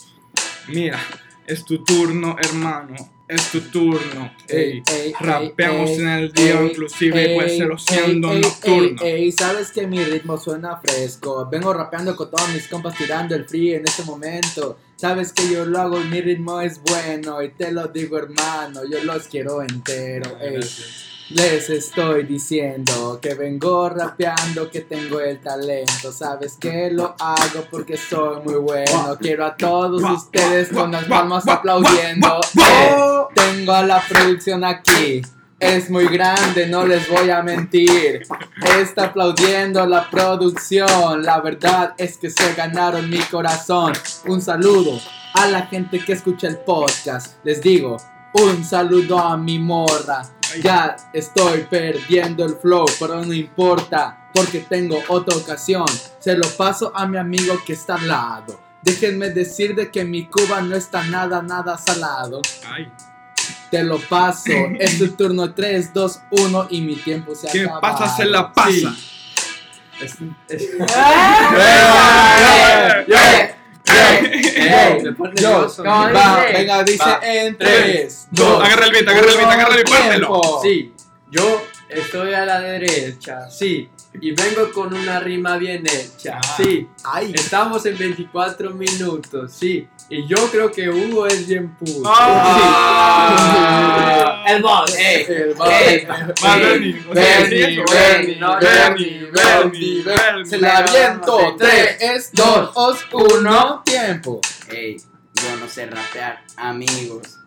[0.67, 0.99] Mira,
[1.47, 2.95] es tu turno, hermano.
[3.27, 4.31] Es tu turno.
[4.47, 9.01] Ey, ey, rapeamos ey, en el día, inclusive puede ser siendo nocturno.
[9.01, 11.47] Ey, sabes que mi ritmo suena fresco.
[11.49, 14.77] Vengo rapeando con todos mis compas tirando el free en este momento.
[14.97, 17.41] Sabes que yo lo hago, mi ritmo es bueno.
[17.41, 20.37] Y te lo digo, hermano, yo los quiero entero.
[20.41, 20.59] Ey.
[21.33, 26.11] Les estoy diciendo que vengo rapeando, que tengo el talento.
[26.11, 29.17] Sabes que lo hago porque soy muy bueno.
[29.19, 32.39] Quiero a todos ustedes con las palmas aplaudiendo.
[32.55, 32.95] Eh,
[33.33, 35.23] tengo a la producción aquí.
[35.59, 38.27] Es muy grande, no les voy a mentir.
[38.79, 41.23] Está aplaudiendo la producción.
[41.23, 43.93] La verdad es que se ganaron mi corazón.
[44.27, 44.99] Un saludo
[45.33, 47.43] a la gente que escucha el podcast.
[47.43, 47.97] Les digo,
[48.33, 50.21] un saludo a mi morra.
[50.61, 55.85] Ya estoy perdiendo el flow, pero no importa, porque tengo otra ocasión.
[56.19, 58.59] Se lo paso a mi amigo que está al lado.
[58.81, 62.41] Déjenme decir de que mi Cuba no está nada, nada salado.
[62.69, 62.91] Ay,
[63.71, 67.79] Te lo paso, es tu turno 3, 2, 1 y mi tiempo se ¿qué acaba.
[67.81, 68.15] pasa?
[68.17, 68.69] Se la pasa.
[68.69, 68.87] Sí.
[70.01, 70.15] Es-
[70.49, 70.69] es-
[76.53, 77.19] venga, dice Va.
[77.23, 80.59] en Tres, 3, No, agarra el beat, agarra el beat, agarra el beat, pártelo.
[80.61, 80.93] Sí,
[81.31, 83.89] yo estoy a la derecha, sí.
[84.21, 86.87] Y vengo con una rima bien hecha, sí.
[87.03, 89.87] Ay, Estamos en 24 minutos, sí.
[90.15, 92.03] Y yo creo que Hugo es bien puto.
[92.05, 93.63] Ah.
[94.47, 94.93] El boss.
[94.95, 96.93] Ey, El ey, Va, Bernie.
[97.11, 100.45] Bernie, Bernie, no, Bernie, Bernie, Bernie.
[100.45, 101.55] Se la aviento.
[101.57, 102.71] 3, 2,
[103.11, 103.81] 1.
[103.85, 104.39] Tiempo.
[104.69, 107.39] ey, yo no sé rapear, amigos.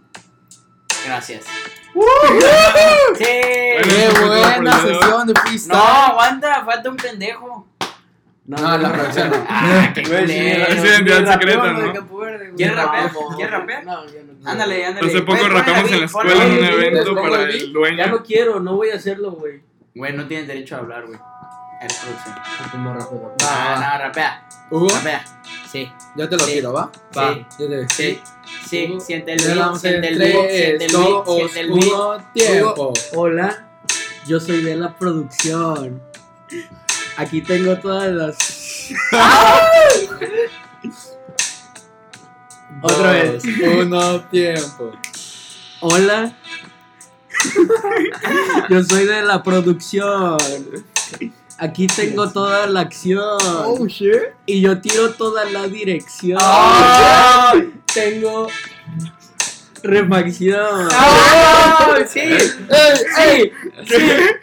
[1.04, 1.44] Gracias.
[1.44, 1.50] Sí.
[3.16, 5.76] Qué buena sesión de No, freestyle.
[5.78, 7.68] aguanta, falta un pendejo.
[8.46, 9.44] No, la producción no.
[9.48, 11.92] Ah, qué Güey, identidad secreta, ¿no?
[12.56, 13.12] ¿Quieres rapear?
[13.36, 13.84] ¿Quieres rapear?
[13.84, 14.48] No, ya no.
[14.50, 15.08] Ándale, ándale.
[15.08, 16.70] Hace poco ponle en la escuela en un beat.
[16.74, 17.96] ¿Les evento para el dueño.
[17.96, 19.60] Ya no quiero, no voy a hacerlo, güey.
[19.94, 21.18] Güey, no tienes derecho a hablar, güey.
[21.82, 22.34] Eres producción.
[22.70, 23.10] Tú no rapeas,
[23.42, 24.48] Va, Ah, no, rapea.
[24.70, 25.24] Hugo, Rapea.
[25.70, 26.52] Sí, yo te lo Sí.
[26.54, 26.90] tiro, ¿va?
[27.16, 27.34] Va.
[27.88, 28.20] Sí,
[28.64, 28.98] sí.
[29.02, 31.84] Siente el beat, siente en el beat, siente 3, el beat, 2, siente el beat.
[31.84, 32.30] 1.
[32.32, 32.92] Tiempo.
[33.14, 33.68] Hola,
[34.26, 36.00] yo soy de la producción.
[37.16, 38.36] Aquí tengo todas las.
[42.82, 43.42] Otra vez.
[43.44, 44.20] 1.
[44.30, 44.92] Tiempo.
[45.80, 46.36] Hola.
[48.68, 50.36] Yo soy de la producción.
[51.58, 53.38] Aquí tengo toda la acción.
[53.88, 54.12] shit.
[54.44, 56.38] Y yo tiro toda la dirección.
[56.40, 57.54] ¡Ah!
[57.94, 58.48] Tengo
[59.82, 60.88] refacción.
[60.92, 61.96] ¡Ah!
[62.06, 62.20] Sí.
[62.20, 62.40] ¡Ey,
[63.18, 63.52] ey!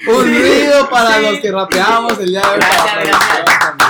[0.07, 1.21] Un ruido para Sí.
[1.23, 2.55] los que rapeamos el día de hoy.
[2.57, 3.59] Gracias, gracias.
[3.59, 3.89] también.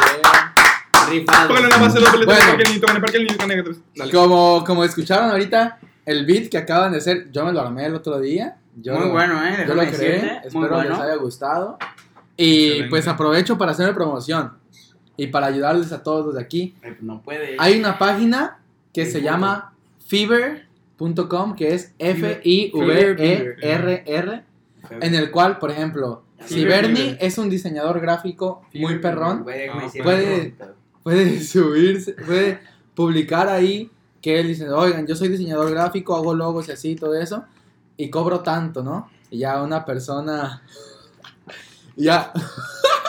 [1.09, 1.47] Rifado.
[1.49, 2.41] Póngale una base doble, Bueno.
[2.41, 4.11] parque el niño, con el parque el niño, con el Dale.
[4.11, 7.95] Como, como escucharon ahorita, el beat que acaban de hacer, yo me lo armé el
[7.95, 8.55] otro día.
[8.75, 9.65] Yo Muy lo- bueno, eh.
[9.67, 10.29] Yo lo déjame creé, decirte.
[10.53, 11.03] Muy espero les bueno.
[11.03, 11.77] haya gustado.
[12.35, 12.89] Y Excelente.
[12.89, 14.53] pues aprovecho para hacerme promoción
[15.17, 16.73] y para ayudarles a todos desde aquí.
[16.83, 17.55] Ay, pues No puede.
[17.59, 18.57] Hay una página
[18.91, 19.73] que Sí, se llama
[21.55, 24.43] que es F-I-V-E-R-R,
[25.01, 29.43] en el cual, por ejemplo, si Fever, Bernie es un diseñador gráfico muy perrón,
[29.85, 30.03] decirte.
[30.03, 30.55] puede-
[31.03, 32.59] puede subirse, puede
[32.95, 33.89] publicar ahí
[34.21, 37.43] que él dice, oigan, yo soy diseñador gráfico, hago logos y así, todo eso,
[37.97, 39.09] y cobro tanto, ¿no?
[39.29, 40.61] Y ya una persona,
[41.97, 42.31] ya,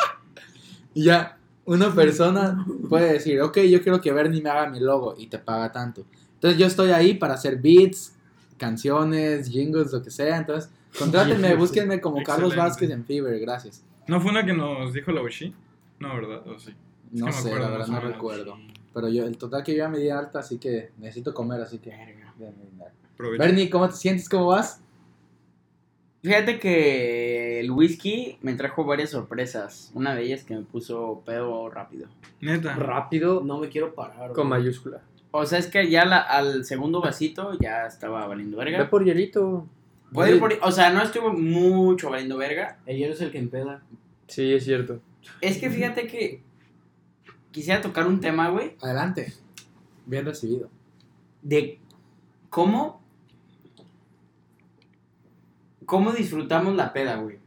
[0.94, 5.26] ya una persona puede decir, ok, yo quiero que Bernie me haga mi logo y
[5.28, 6.04] te paga tanto.
[6.44, 8.14] Entonces yo estoy ahí para hacer beats,
[8.58, 12.54] canciones, jingles, lo que sea, entonces contrátenme, búsquenme como Carlos.
[12.54, 13.82] Vázquez en Fever, gracias.
[14.08, 15.54] ¿No fue una que nos dijo la Uchi?
[16.00, 16.46] No, ¿verdad?
[16.46, 16.74] ¿O sí?
[17.12, 18.58] No me sé, acuerdo la verdad no recuerdo.
[18.92, 21.78] Pero yo, el total que yo ya me di alta, así que necesito comer, así
[21.78, 21.94] que.
[23.38, 24.28] Bernie, ¿cómo te sientes?
[24.28, 24.82] ¿Cómo vas?
[26.22, 29.90] Fíjate que el whisky me trajo varias sorpresas.
[29.94, 32.08] Una de ellas que me puso pedo rápido.
[32.42, 32.76] Neta.
[32.76, 34.32] Rápido No me quiero parar.
[34.32, 34.60] con güey.
[34.60, 35.00] mayúscula.
[35.36, 38.88] O sea, es que ya la- al segundo vasito ya estaba valiendo Ve verga.
[38.88, 39.66] por hielito.
[40.12, 42.78] Puede ir por- o sea, no estuvo mucho valiendo verga.
[42.86, 43.82] El hielo es el que empeda.
[44.28, 45.00] Sí, es cierto.
[45.40, 46.40] Es que fíjate que
[47.50, 49.32] quisiera tocar un tema, güey, Adelante.
[50.06, 50.70] Bien recibido.
[51.42, 51.80] de
[52.48, 53.02] cómo
[55.86, 57.38] cómo disfrutamos la peda, güey.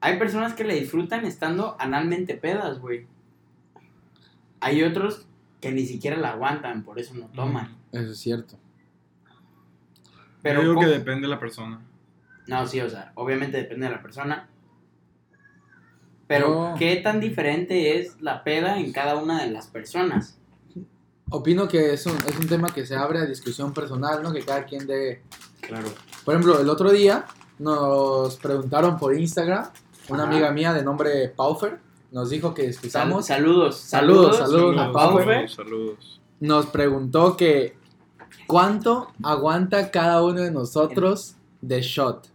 [0.00, 3.06] Hay personas que le disfrutan estando analmente pedas, güey.
[4.60, 5.26] Hay otros
[5.64, 7.74] que ni siquiera la aguantan, por eso no toman.
[7.90, 8.58] Eso es cierto.
[10.42, 11.80] Pero Yo digo que depende de la persona.
[12.46, 14.46] No, sí, o sea, obviamente depende de la persona.
[16.26, 16.74] Pero, No.
[16.78, 20.36] ¿qué tan diferente es la peda en cada una de las personas?
[21.30, 24.34] Opino que es un, es un tema que se abre a discusión personal, ¿no?
[24.34, 25.22] Que cada quien dé.
[25.62, 25.88] Claro.
[26.26, 27.24] Por ejemplo, el otro día
[27.58, 29.70] nos preguntaron por Instagram,
[30.10, 30.30] una Ajá.
[30.32, 31.78] amiga mía de nombre Paufer
[32.14, 33.26] nos dijo que escuchamos.
[33.26, 33.76] saludos.
[33.76, 34.92] Saludos, saludos a.
[34.92, 36.20] Saludos, saludos.
[36.38, 37.76] Nos preguntó que
[38.46, 42.28] cuánto aguanta cada uno de nosotros de shot.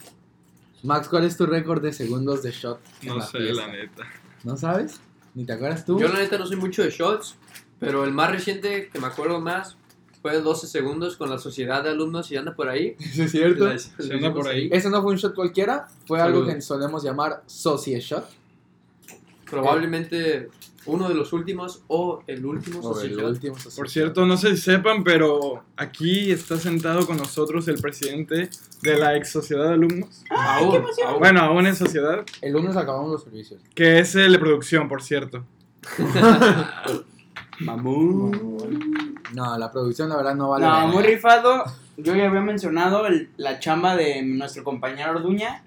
[0.84, 2.80] Max, ¿cuál es tu récord de segundos de shot?
[3.04, 3.68] No la sé, fiesta?
[3.68, 4.04] la neta.
[4.44, 5.00] ¿No sabes?
[5.34, 5.98] ¿Ni te acuerdas tú?
[5.98, 7.36] Yo la neta no soy mucho de shots,
[7.80, 9.78] pero el más reciente que me acuerdo más
[10.22, 12.96] fue 12 segundos con la sociedad de alumnos y anda por ahí.
[13.00, 13.66] ¿Eso es cierto?
[13.68, 14.70] La- Se anda por ahí.
[14.74, 18.26] Ese no fue un shot cualquiera, fue algo que solemos llamar socie shot.
[19.50, 20.50] Probablemente
[20.86, 24.62] uno de los últimos o el último O el último Por cierto, no sé si
[24.64, 28.50] sepan, pero aquí está sentado con nosotros el presidente
[28.82, 30.24] de la ex sociedad de alumnos.
[30.30, 31.20] Aún, aún.
[31.20, 33.60] Bueno, aún en sociedad, El lunes acabamos los servicios.
[33.76, 35.44] que es el de producción, por cierto.
[39.34, 40.66] No, la producción la verdad no vale.
[40.66, 41.64] No, muy rifado.
[41.98, 45.64] Yo ya había mencionado el- la chamba de nuestro compañero Orduña.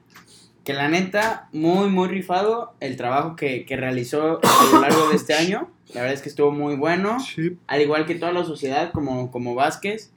[0.64, 5.16] Que la neta, muy, muy rifado el trabajo que, que realizó a lo largo de
[5.16, 5.68] este año.
[5.92, 7.18] La verdad es que estuvo muy bueno.
[7.20, 7.58] Sí.
[7.66, 10.12] Al igual que toda la sociedad, como, como Vázquez.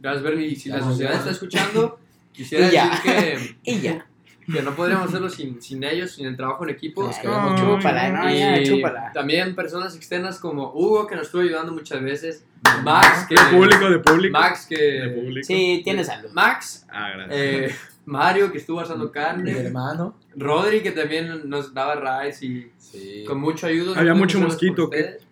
[0.00, 0.46] Gracias, Bernie.
[0.48, 1.98] Y si la sociedad está escuchando,
[2.32, 2.88] quisiera Y ya.
[2.90, 4.06] decir que Y ya.
[4.52, 7.10] que no podríamos hacerlo sin, sin ellos, sin el trabajo en equipo.
[7.20, 7.76] Queremos mucho.
[7.76, 9.10] chúpala, no, ya, chúpala.
[9.12, 12.44] también personas externas como Hugo, que nos estuvo ayudando muchas veces.
[12.84, 13.34] Max, que.
[13.34, 14.38] De público, de público.
[14.38, 15.08] Max, De que.
[15.20, 15.46] público.
[15.46, 16.30] Sí, tiene salud.
[16.32, 17.36] Max, Ah, gracias.
[17.40, 17.74] eh,
[18.06, 19.50] Mario, que estuvo asando Mi carne.
[19.58, 20.14] hermano.
[20.36, 23.24] Rodri, que también nos daba rides y Sí.
[23.26, 23.98] con mucho ayuda.
[23.98, 25.22] Había mucho mosquito, ustedes.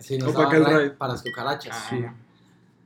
[0.00, 0.90] Sí, nos que raid raid.
[0.92, 1.76] para las cucarachas.
[1.92, 2.14] Ah,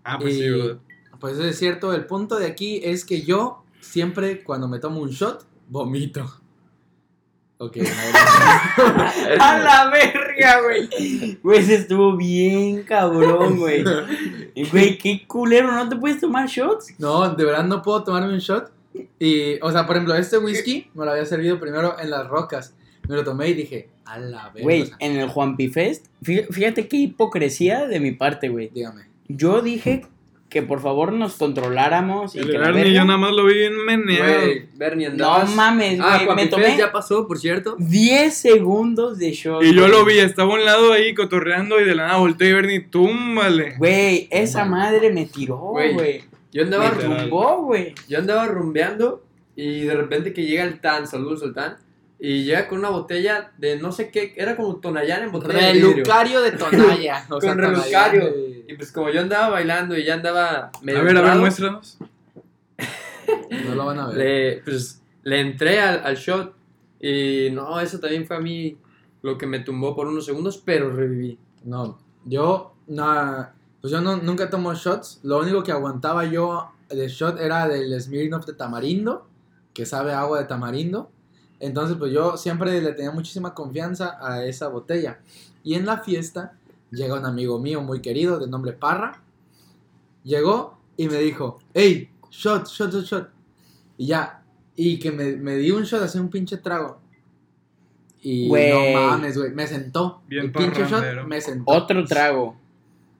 [0.05, 0.79] Ah, pues sí, Y- brother.
[1.21, 5.01] Pues eso es cierto, el punto de aquí es que yo siempre cuando me tomo
[5.01, 6.25] un shot, vomito.
[7.61, 7.85] Ok, no,
[9.41, 11.38] A la verga, güey.
[11.43, 13.83] Güey, ese estuvo bien cabrón, güey.
[14.73, 16.95] Güey, qué culero, ¿no te puedes tomar shots?
[16.99, 18.71] no, de verdad no puedo tomarme un shot.
[19.19, 22.75] Y, o sea, por ejemplo, este whisky me lo había servido primero en las rocas.
[23.09, 24.63] Me lo tomé y dije, a la verga.
[24.63, 28.71] Güey, en el Juan Fest, fí- fíjate qué hipocresía de mi parte, güey.
[28.75, 29.03] dígame.
[29.29, 30.05] Yo dije
[30.51, 33.77] que por favor nos controláramos y El que Bernie, yo nada más lo vi bien
[33.85, 34.41] meneado.
[34.41, 37.77] Güey, Bernie, No mames, Ah, güey, me Juan tomé ya pasó, por cierto.
[37.79, 39.63] 10 segundos de shot.
[39.63, 39.91] Y yo güey.
[39.93, 42.81] lo vi, estaba a un lado ahí cotorreando y de la nada volteé y Bernie,
[42.81, 43.75] túmbale.
[43.77, 46.23] Güey, esa madre me tiró, güey.
[46.53, 47.23] Yo andaba, Literal.
[47.23, 47.95] tumbó, güey.
[48.09, 49.23] yo andaba rumbeando
[49.57, 51.77] y de repente que llega el Tan, saludos al Tan,
[52.21, 55.73] y llega con una botella de no sé qué, era como Tonayán en botella de
[55.75, 55.91] vidrio.
[55.95, 57.25] Relucario de Tonaya.
[57.27, 58.25] o Con sea, Tonayán relucario.
[58.25, 61.35] de- Y pues como yo andaba bailando y ya andaba medio A ver, a ver,
[61.37, 61.99] muéstranos.
[63.67, 64.17] No lo van a ver.
[64.17, 66.55] le, pues, le entré al, al shot
[67.01, 68.77] y no, eso también fue a mí
[69.23, 71.39] lo que me tumbó por unos segundos, pero reviví.
[71.65, 73.49] No, yo no,
[73.81, 75.21] pues yo no, nunca tomo shots.
[75.23, 79.27] Lo único que aguantaba yo de shot era del Smirnoff de tamarindo,
[79.73, 81.11] que sabe a agua de tamarindo.
[81.61, 85.21] Entonces, pues yo siempre le tenía muchísima confianza a esa botella.
[85.62, 86.53] Y en la fiesta
[86.91, 89.21] llega un amigo mío muy querido de nombre Parra.
[90.25, 93.29] Llegó y me dijo, hey, shot, shot, shot, shot.
[93.97, 94.43] Y ya,
[94.77, 97.01] y que me, me dio un shot, así un pinche trago.
[98.23, 100.23] Y no mames, güey, me sentó.
[100.27, 101.71] Bien el pinche shot me sentó.
[101.71, 102.57] Otro trago.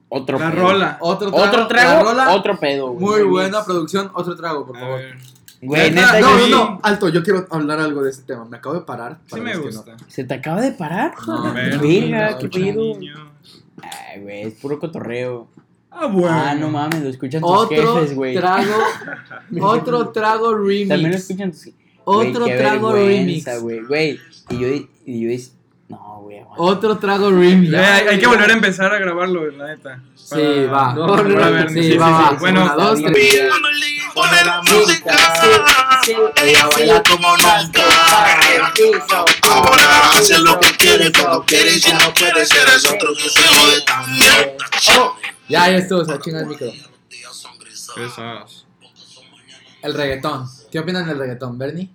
[0.09, 0.61] Otro La pedo.
[0.63, 0.97] rola.
[1.01, 1.45] Otro trago.
[1.47, 2.99] Otro la trago, rola, otro pedo, güey.
[3.05, 3.31] Muy Remix.
[3.31, 4.11] buena producción.
[4.13, 4.99] Otro trago, por favor.
[5.61, 6.79] Güey, Neta, no, no, no.
[6.83, 8.45] Alto, yo quiero hablar algo de ese tema.
[8.45, 9.19] Me acabo de parar.
[9.27, 9.61] Sí me no.
[9.61, 9.97] gusta.
[10.07, 11.13] ¿Se te acaba de parar?
[11.27, 12.93] No, Verga, qué pedo.
[13.81, 15.47] Ay, güey, es puro cotorreo.
[15.91, 16.29] Ah, bueno.
[16.31, 18.35] Ah, no mames, lo escuchan tus Otro jefes, güey.
[18.35, 18.71] trago.
[19.61, 21.15] otro trago También lo remix.
[21.21, 21.63] escuchan tus
[22.05, 23.61] Güey, Otro qué trago remix.
[23.61, 23.81] güey.
[23.85, 24.19] Güey,
[24.49, 24.67] y yo,
[25.05, 25.49] y yo,
[25.89, 26.41] no, güey.
[26.57, 27.71] Otro trago remix.
[27.71, 30.01] Ya, hay, hay que volver a empezar a grabarlo, la neta.
[30.15, 30.93] Sí, va.
[30.93, 32.35] No, no, para no, ver, sí, sí, sí, va, sí.
[32.39, 33.13] Bueno, Una, dos, tres.
[33.13, 33.49] bien.
[34.13, 35.13] Pone la música.
[36.03, 37.81] Sí, Ella baila como nunca.
[39.41, 43.29] Ahora hace lo que quiere, cuando quiere y si no quiere ser es otro que
[43.29, 44.57] se jode también.
[45.47, 46.05] Ya, ya estuvo.
[46.05, 46.67] Se chinga el micro.
[47.95, 48.67] Pesados.
[49.81, 50.47] El reggaetón.
[50.71, 51.89] ¿Qué opinan del reggaetón, Bernie?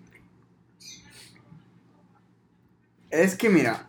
[3.14, 3.86] Es que mira,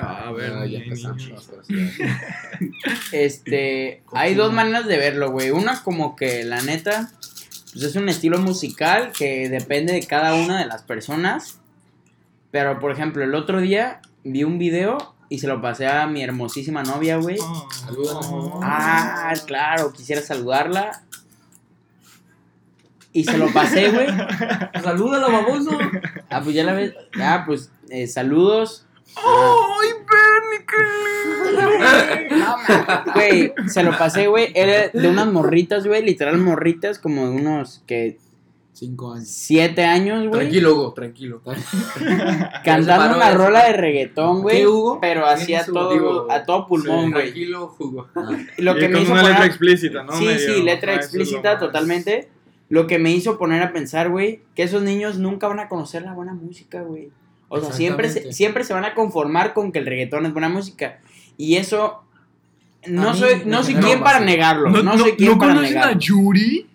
[0.00, 1.28] Ah, a ver, ya empezamos.
[3.12, 5.50] este, hay dos maneras de verlo, güey.
[5.50, 7.10] Una como que la neta,
[7.72, 11.58] pues es un estilo musical que depende de cada una de las personas.
[12.52, 16.22] Pero, por ejemplo, el otro día vi un video y se lo pasé a mi
[16.22, 17.38] hermosísima novia, güey.
[17.40, 17.68] Oh.
[17.72, 18.26] Saludos.
[18.62, 21.02] Ah, claro, quisiera saludarla.
[23.12, 24.06] Y se lo pasé, güey.
[24.82, 25.76] Salúdalo, baboso.
[26.30, 26.94] Ah, pues ya la ves.
[27.20, 28.86] Ah, pues eh, saludos.
[29.16, 30.76] ¡Ay, Bernie, qué
[33.14, 34.52] Güey, se lo pasé, güey.
[34.54, 36.04] Era de unas morritas, güey.
[36.04, 38.18] Literal morritas, como de unos que
[38.74, 39.26] Cinco años.
[39.28, 40.30] siete años, güey.
[40.40, 41.42] Tranquilo, Hugo, tranquilo.
[42.64, 44.58] Cantando una rola de reggaetón, güey.
[44.58, 44.98] ¿Qué, Hugo?
[45.00, 47.24] Pero ¿Quién hacía todo, Digo, a todo pulmón, güey.
[47.24, 48.06] Tranquilo, Hugo.
[48.58, 50.12] Lo Y que me con hizo una poner- letra explícita, ¿no?
[50.12, 52.28] Sí, Medio- sí, letra ah, explícita totalmente.
[52.68, 56.02] Lo que me hizo poner a pensar, güey, que esos niños nunca van a conocer
[56.02, 57.10] la buena música, güey.
[57.48, 60.48] O sea, siempre se, siempre se van a conformar con que el reggaetón es buena
[60.48, 61.00] música.
[61.36, 62.02] Y eso.
[62.86, 64.70] No mí soy, no soy quien para negarlo.
[64.70, 65.96] ¿No, No, no, soy quien ¿no para conocen negarlo.
[65.96, 66.66] a Yuri?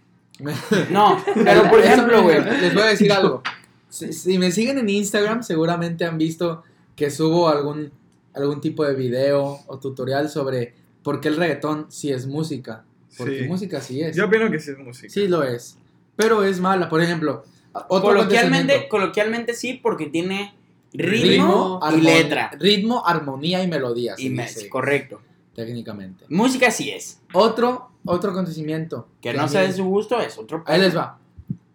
[0.90, 2.44] No, pero por ejemplo, güey.
[2.62, 3.42] Les voy a decir algo.
[3.90, 6.64] Si, si me siguen en Instagram, seguramente han visto
[6.96, 7.92] que subo algún,
[8.34, 12.84] algún tipo de video o tutorial sobre por qué el reggaetón sí es música.
[13.18, 13.48] Porque Sí.
[13.48, 14.16] música sí es.
[14.16, 15.10] Yo opino que sí es música.
[15.10, 15.78] Sí lo es.
[16.16, 16.90] Pero es mala.
[16.90, 17.44] Por ejemplo,
[17.88, 20.54] otro Coloquialmente, coloquialmente sí, porque tiene
[20.94, 22.52] ritmo, Ritmo, y letra.
[22.60, 24.16] Ritmo, armonía y melodía.
[24.16, 25.22] se Y me- dice correcto.
[25.56, 26.26] técnicamente.
[26.30, 27.20] Música sí es.
[27.34, 29.08] Otro, otro acontecimiento.
[29.22, 30.64] Que no a sea de su gusto es otro.
[30.66, 31.20] Ahí les va.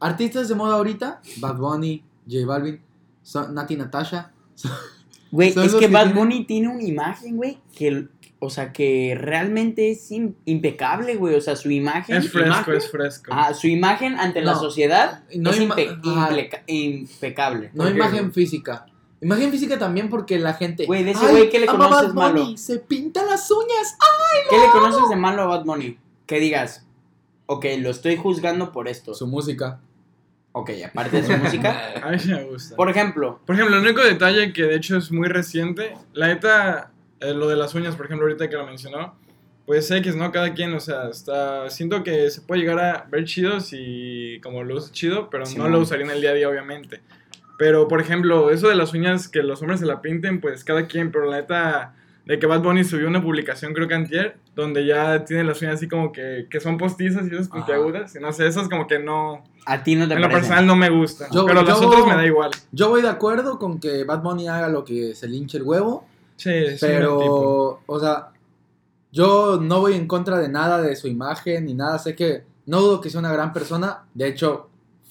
[0.00, 2.80] Artistas de moda ahorita, Bad Bunny, J Balvin,
[3.22, 4.32] son- Nati Natasha.
[5.30, 8.06] Güey, es que que Bad tienen- Bunny tiene una imagen, güey, que,
[8.38, 11.34] o sea, que realmente es im- impecable, güey.
[11.34, 12.16] O sea, su imagen.
[12.16, 13.30] Es fresco, imagen- es fresco.
[13.34, 16.00] Ah, su imagen ante la sociedad no es impe-
[16.66, 17.70] impecable.
[17.74, 18.86] No imagen física.
[19.20, 20.86] Imagen física también porque la gente.
[20.86, 23.96] Güey, de ese "Ay, güey, ¿qué le conoces Bad Bunny, malo?" Se pinta las uñas.
[24.48, 25.98] ¿Qué le conoces de malo a Bad Bunny?
[26.26, 26.86] Que digas,
[27.46, 29.14] ok, lo estoy juzgando por esto.
[29.14, 29.80] Su música.
[30.52, 31.94] Ok, aparte de su música.
[32.02, 32.74] A mí sí me gusta.
[32.74, 36.90] Por ejemplo, Por ejemplo, el único detalle que de hecho es muy reciente, la neta,
[37.20, 39.14] eh, lo de las uñas, por ejemplo, ahorita que lo mencionó,
[39.66, 40.32] pues X, ¿no?
[40.32, 44.64] Cada quien, o sea, está, siento que se puede llegar a ver chido si como
[44.64, 45.72] lo usa chido, pero no Simón.
[45.72, 47.02] lo usaría en el día a día, obviamente.
[47.59, 50.86] Pero, por ejemplo, eso de las uñas, que los hombres se la pinten, pues cada
[50.86, 51.94] quien, pero la neta,
[52.24, 55.74] de que Bad Bunny subió una publicación, creo que antier, donde ya tiene las uñas
[55.74, 58.98] así como que, que son postizas y esas puntiagudas, y no sé, esas como que
[58.98, 61.88] no, a ti no te en lo personal no me gustan, Yo- pero las yo-
[61.88, 62.50] otras me da igual.
[62.70, 65.64] Yo voy de acuerdo con que Bad Bunny haga lo que se le hinche el
[65.64, 66.06] huevo.
[66.36, 67.80] Sí, es un buen tipo.
[67.80, 68.28] Pero, o sea,
[69.11, 71.98] yo no voy en contra de nada de su imagen ni nada.
[71.98, 74.04] Sé que no dudo que sea una gran persona.
[74.14, 74.67] De hecho,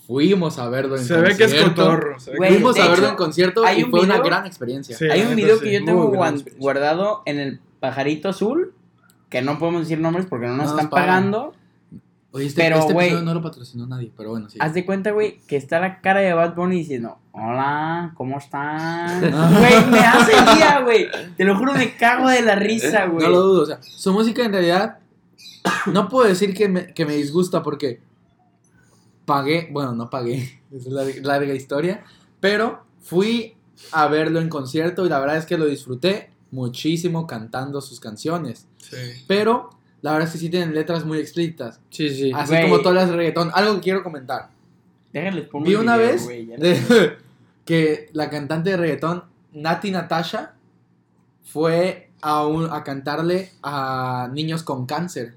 [0.08, 1.84] fuimos a verlo en Se ve que es concierto.
[1.86, 2.20] cotorro.
[2.20, 4.46] se ve que- Güey, Fuimos a verlo hecho, en concierto y un fue una gran
[4.46, 4.98] experiencia.
[4.98, 5.64] Sí, Hay un video sí.
[5.66, 6.12] que yo tengo
[6.58, 8.74] guardado en el pajarito azul,
[9.30, 11.08] que no podemos decir nombres porque no nos No nos están pagan.
[11.32, 11.54] pagando.
[12.32, 14.58] Oye, este, Pero, este no lo patrocinó nadie, pero bueno, sí.
[14.62, 19.20] Haz de cuenta, güey, que está la cara de Bad Bunny diciendo, hola, ¿cómo están?
[19.60, 21.08] Güey, me hace día, güey.
[21.36, 23.26] Te lo juro, me cago de la risa, güey.
[23.26, 25.00] No lo dudo, o sea, su música en realidad
[25.88, 28.02] no puedo decir que me, que me disgusta porque
[29.28, 32.04] pagué, bueno, no pagué, es una larga historia,
[32.40, 33.54] pero fui
[33.92, 38.66] a verlo en concierto y la verdad es que lo disfruté muchísimo cantando sus canciones,
[38.80, 38.96] Sí.
[39.28, 39.70] pero
[40.02, 42.32] la verdad es que sí tienen letras muy explícitas, Sí, sí.
[42.34, 43.52] así como todas las de reggaetón.
[43.54, 44.50] Algo que quiero comentar.
[45.52, 46.28] Pongo Vi una video, vez
[46.60, 47.18] de-
[47.66, 50.54] que la cantante de reggaetón, Nati Natasha,
[51.44, 55.36] fue a, un- a cantarle a niños con cáncer.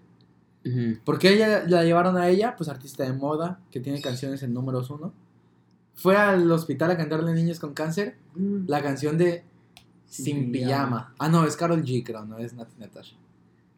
[0.65, 0.99] Ujú.
[1.05, 2.55] ¿Por qué ella, la llevaron a ella?
[2.57, 5.13] Pues artista de moda, que tiene canciones en números uno.
[5.95, 8.17] Fue al hospital a cantarle a niños con cáncer
[8.67, 9.45] la canción de
[10.07, 10.71] Sin, Sin pijama.
[10.73, 11.15] pijama.
[11.19, 13.17] Ah, no, es Carol G, creo, no es Natasha.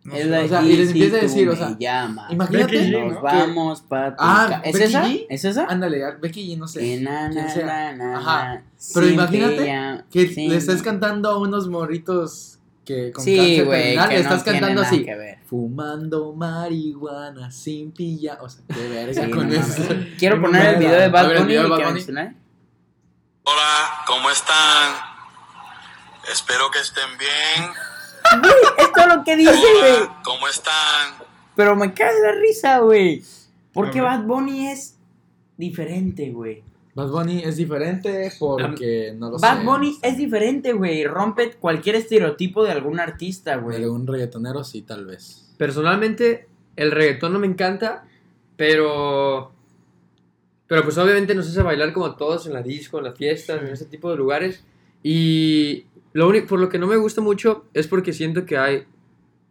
[0.04, 0.28] No Es sé.
[0.30, 2.32] la o sea, y les empieza a decir, o sea, llamas.
[2.32, 2.76] Imagínate.
[2.76, 3.22] Becky G, Nos ¿no?
[3.22, 5.04] vamos pa' tu Ah, ¿Es Becky esa?
[5.06, 5.26] G.
[5.28, 5.66] ¿Es esa?
[5.66, 6.80] Ándale, Becky G, no sé.
[6.80, 7.66] Que na, quién na, sea.
[7.66, 8.62] na, na, Ajá.
[8.94, 12.58] Pero sin imagínate pijama, Que sin- le estés cantando a unos morritos
[12.94, 15.04] que con Sí, cáncer güey, terminal, que le no estás cantando así.
[15.04, 15.38] que ver.
[15.46, 18.38] Fumando marihuana sin pilla.
[18.40, 19.82] O sea, qué verga Sí, con no eso.
[19.82, 20.08] mames.
[20.18, 21.94] Quiero poner el video de Bad Bunny video de y Bad que Bunny.
[21.94, 22.36] mencioné.
[23.44, 24.94] Hola, ¿cómo están?
[26.32, 27.70] Espero que estén bien.
[28.78, 30.08] Es todo lo que dice, güey.
[30.24, 31.14] ¿cómo están?
[31.56, 33.22] Pero me cae la risa, güey.
[33.72, 34.00] Porque.
[34.00, 34.96] Bad Bunny es
[35.56, 36.62] diferente, güey.
[36.94, 39.64] Bad Bunny es diferente porque no lo Bad sé.
[39.64, 41.04] Bunny es diferente, güey.
[41.06, 43.80] Rompe cualquier estereotipo de algún artista, güey.
[43.80, 45.54] De un reggaetonero, sí, tal vez.
[45.56, 48.04] Personalmente, el reggaetón no me encanta,
[48.56, 49.52] pero.
[50.66, 53.68] Pero pues obviamente nos hace bailar como todos en la disco, en las fiestas, en
[53.68, 54.64] ese tipo de lugares.
[55.02, 58.84] Y lo único por lo que no me gusta mucho es porque siento que hay.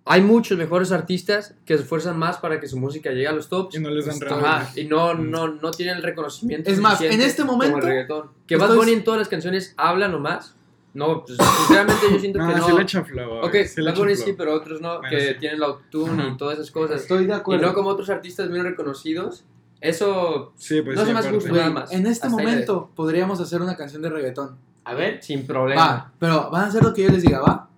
[0.05, 3.49] Hay muchos mejores artistas que se esfuerzan más para que su música llegue a los
[3.49, 3.75] tops.
[3.75, 4.47] Y no les dan realmente.
[4.49, 6.69] Ajá, y no, no, no tienen el reconocimiento.
[6.71, 8.31] Es más, en este como momento, el reggaetón.
[8.47, 10.55] Que Bad Bunny en todas las canciones habla nomás.
[10.93, 12.65] No, pues, sinceramente yo siento que No, no.
[12.67, 13.45] sí le echa flow.
[13.45, 15.39] Ok, le Bad Bunny sí, pero otros no, Bueno, que sí.
[15.39, 17.01] tienen la autotune y todas esas cosas.
[17.01, 17.67] Estoy de Y acuerdo.
[17.67, 19.45] no como otros artistas bien reconocidos.
[19.79, 21.53] Eso, Sí, pues No sí, se me hace justo.
[21.53, 21.91] Nada más.
[21.91, 24.57] en este Hasta momento podríamos hacer una canción de reggaetón.
[24.83, 25.21] A ver.
[25.23, 25.81] sin problema.
[25.81, 27.69] Va, pero ¿van a hacer lo que yo les diga, va?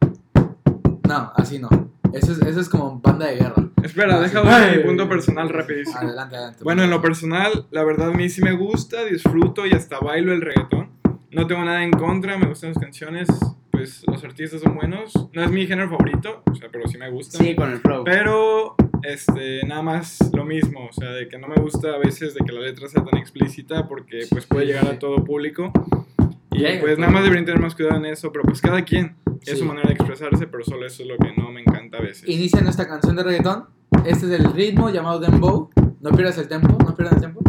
[1.08, 1.70] No, así no.
[2.14, 3.70] Eso es, eso es como banda de guerra.
[3.84, 5.98] Espera, Ah, dar mi punto personal rapidísimo.
[6.00, 6.64] Adelante, adelante.
[6.64, 10.32] Bueno, en lo personal, la verdad a mí sí me gusta, disfruto y hasta bailo
[10.32, 10.90] el reggaetón.
[11.32, 13.28] No tengo nada en contra, me gustan las canciones,
[13.72, 15.12] pues los artistas son buenos.
[15.34, 17.40] No es mi género favorito, o sea, pero sí me gusta.
[17.40, 18.04] Sí, con el flow.
[18.04, 22.36] Pero, este, nada más lo mismo, o sea, de que no me gusta a veces
[22.36, 25.74] de que la letra sea tan explícita porque pues puede llegar a todo público.
[26.52, 29.16] Y pues nada más deberían tener más cuidado en eso, pero pues cada quien
[29.52, 29.58] es Sí.
[29.60, 32.28] su manera de expresarse, pero solo eso es lo que no me encanta a veces.
[32.28, 33.66] Inicia nuestra canción de reggaetón.
[34.06, 35.70] Este es el ritmo llamado Dembow.
[36.02, 37.42] No pierdas el tempo, no pierdas el tempo.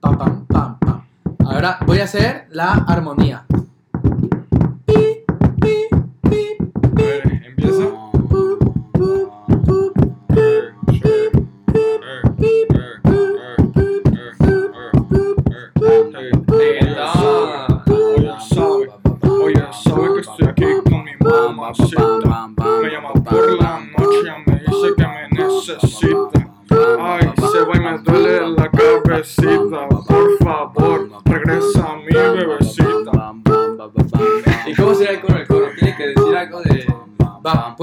[0.00, 1.02] Pam, pam, pam, pam.
[1.46, 3.46] Ahora voy a hacer la armonía.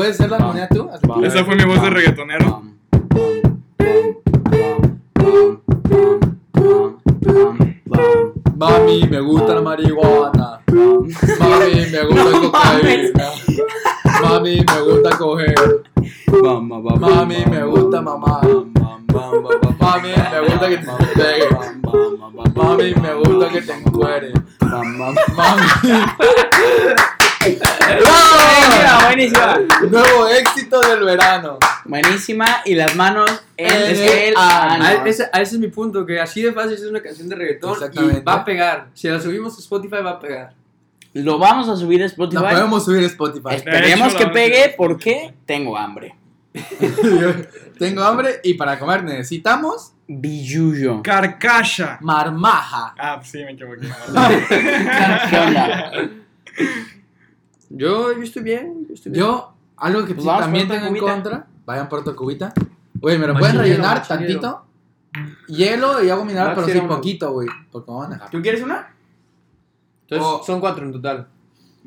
[0.10, 0.90] Puedes ¿Puedes hacer la moneda tú?
[1.24, 2.64] Esa fue mi voz de reggaetonero.
[8.56, 10.62] Mami, me gusta la marihuana.
[11.40, 13.32] Mami, me gusta No cocaína.
[14.22, 15.56] Mami, me gusta coger.
[17.00, 18.48] Mami, me gusta mamar.
[19.80, 21.48] Mami, me gusta que te pegue.
[22.56, 24.34] Mami, me gusta que te encuere.
[24.60, 25.16] bam,
[27.58, 28.00] Mami.
[29.06, 29.60] Buenísima, buenísima.
[29.90, 31.58] Nuevo éxito del verano.
[31.86, 32.62] Buenísima.
[32.66, 34.86] Y las manos en En el el ano.
[34.86, 37.36] A ese, a ese es mi punto, que así de fácil es una canción de
[37.36, 38.20] reggaetón Exactamente.
[38.20, 38.88] y va a pegar.
[38.94, 40.54] Si la subimos a Spotify va a pegar.
[41.14, 42.44] Lo vamos a subir a Spotify.
[42.44, 43.56] La podemos subir a Spotify.
[43.56, 46.16] Esperemos que pegue porque tengo hambre.
[47.78, 51.04] Tengo hambre y para comer necesitamos Billuyo.
[51.04, 52.00] Carcasha.
[52.02, 52.96] marmaja.
[52.98, 53.88] Ah, sí, me equivoqué.
[55.30, 55.92] ¿Qué onda?
[57.70, 59.24] Yo, yo estoy bien, yo estoy bien.
[59.26, 62.54] Yo, algo que Pues también tengo en contra, vayan por tu cubita.
[62.96, 64.66] Güey, ¿me lo pueden rellenar tantito?
[65.48, 67.48] Hielo y agua mineral, pero sí poquito, güey.
[67.72, 68.30] Porque van a dejar.
[68.30, 68.94] ¿Tú quieres una?
[70.02, 70.44] Entonces, Oh.
[70.44, 71.28] son cuatro en total.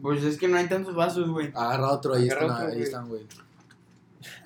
[0.01, 1.53] Pues es que no hay tantos vasos, güey.
[1.55, 3.22] Agarra otro, ahí Agarra están, otro, ahí están, güey.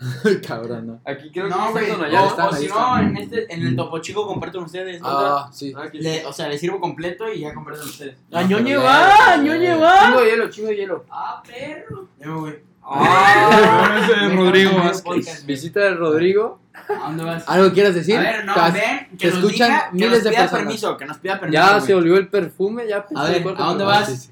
[0.46, 1.00] Cabrón, no.
[1.04, 1.88] Aquí creo No, güey.
[1.90, 5.00] con O, si no, en, este, en el Topo Chico comparten ustedes.
[5.00, 5.08] ¿no?
[5.08, 5.72] Ah, sí.
[5.92, 8.16] Le- o sea, les sirvo completo y ya comparten ustedes.
[8.30, 8.48] No, ¡Ah, va!
[8.48, 9.76] ya, ¡ñoñe ya.
[9.76, 10.06] va!
[10.06, 11.04] Chingo de hielo, chingo de hielo.
[11.10, 12.08] ¡Ah, perro!
[12.18, 12.58] Ya me voy.
[12.88, 15.44] Ah, ese es Rodrigo Vázquez.
[15.46, 16.60] Visita de Rodrigo.
[16.88, 17.44] ¿A dónde vas?
[17.48, 18.16] ¿Algo quieras decir?
[18.16, 20.62] A ver, no, ven, te que nos escuchan diga, que miles nos de pida personas.
[20.64, 21.52] permiso, que nos pida permiso.
[21.62, 21.86] Ya güey.
[21.86, 24.30] se volvió el perfume, ya A ver, ¿a dónde Ah, vas?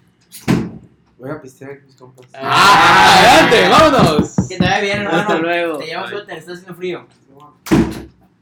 [1.18, 2.26] Voy a pistear con mis compas.
[2.34, 3.14] ¡Ah!
[3.48, 3.68] ¡Adelante!
[3.70, 4.33] ¡Vámonos!
[4.84, 5.18] Bien, hermano.
[5.20, 5.78] Hasta luego.
[5.78, 7.06] Te llevas suéter, está haciendo frío.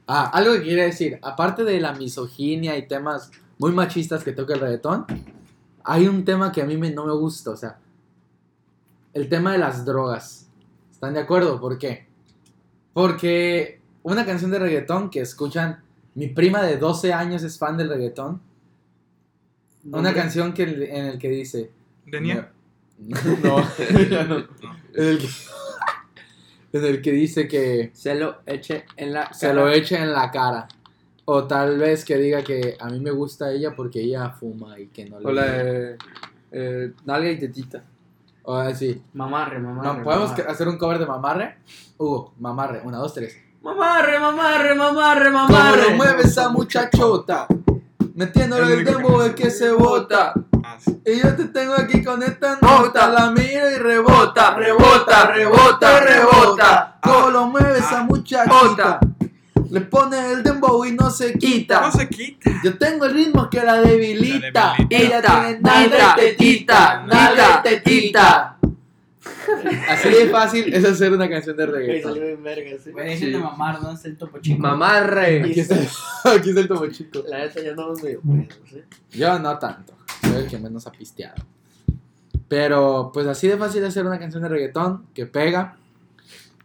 [0.06, 1.18] Ah, algo que quería decir.
[1.22, 5.06] Aparte de la misoginia y temas muy machistas que toca el reggaetón,
[5.84, 7.78] hay un tema que a mí me- no me gusta, o sea,
[9.14, 10.48] el tema de las drogas.
[10.90, 11.60] ¿Están de acuerdo?
[11.60, 12.06] ¿Por qué?
[12.92, 15.82] Porque una canción de reggaetón que escuchan,
[16.14, 18.40] mi prima de 12 años es fan del reggaetón,
[19.84, 21.70] una canción que, en el que dice...
[22.06, 22.50] ¿Denia?
[23.42, 23.56] No,
[24.10, 24.36] ya no.
[24.36, 24.46] En
[25.08, 25.28] el que,
[26.72, 30.30] en el que dice que Se lo eche en la se lo eche en la
[30.30, 30.68] cara.
[31.24, 34.88] O tal vez que diga que a mí me gusta ella porque ella fuma y
[34.88, 35.26] que no le.
[35.26, 35.96] O la de
[36.50, 37.84] eh, nalga y tetita.
[38.44, 39.00] O así.
[39.12, 39.98] Mamarre, mamarre.
[39.98, 40.50] No, ¿Podemos mamarre.
[40.50, 41.58] hacer un cover de mamarre?
[41.96, 42.80] Hugo, mamarre.
[42.84, 43.36] Una, dos, tres.
[43.62, 45.90] Mamarre, mamarre, mamarre, ¿Cómo mamarre.
[45.90, 47.46] lo mueve esa muchachota?
[48.14, 50.34] Metiéndole el demo de que se bota.
[50.74, 51.00] Ah, sí.
[51.06, 52.82] Y yo te tengo aquí con esta Bota.
[52.82, 53.08] nota.
[53.10, 54.54] La miro y rebota.
[54.54, 56.98] rebota, rebota, rebota.
[57.02, 58.04] ¿Cómo lo mueve esa Bota.
[58.04, 59.00] muchachita?
[59.70, 61.80] Le pone el dembow y no se quita.
[61.80, 62.50] No se quita.
[62.62, 64.74] Yo tengo el ritmo que la debilita.
[64.78, 64.86] La debilita.
[64.90, 67.06] Ella tiene y tetita.
[67.08, 68.56] tita, tetita.
[69.88, 72.12] Así de fácil es hacer una canción de reggaetón.
[72.14, 72.42] salió bien.
[72.92, 73.42] Güey, dejen de Sí.
[73.42, 74.58] mamar, ¿dónde está el topo chico?
[74.60, 75.42] Mamarre.
[75.42, 75.74] Aquí está,
[76.24, 77.22] aquí está el tomo chico.
[77.26, 78.84] La neta ya andamos medio pedos, eh.
[79.12, 79.94] Yo no tanto.
[80.22, 81.42] Soy el que menos ha pisteado.
[82.48, 85.76] Pero pues así de fácil hacer una canción de reggaetón que pega.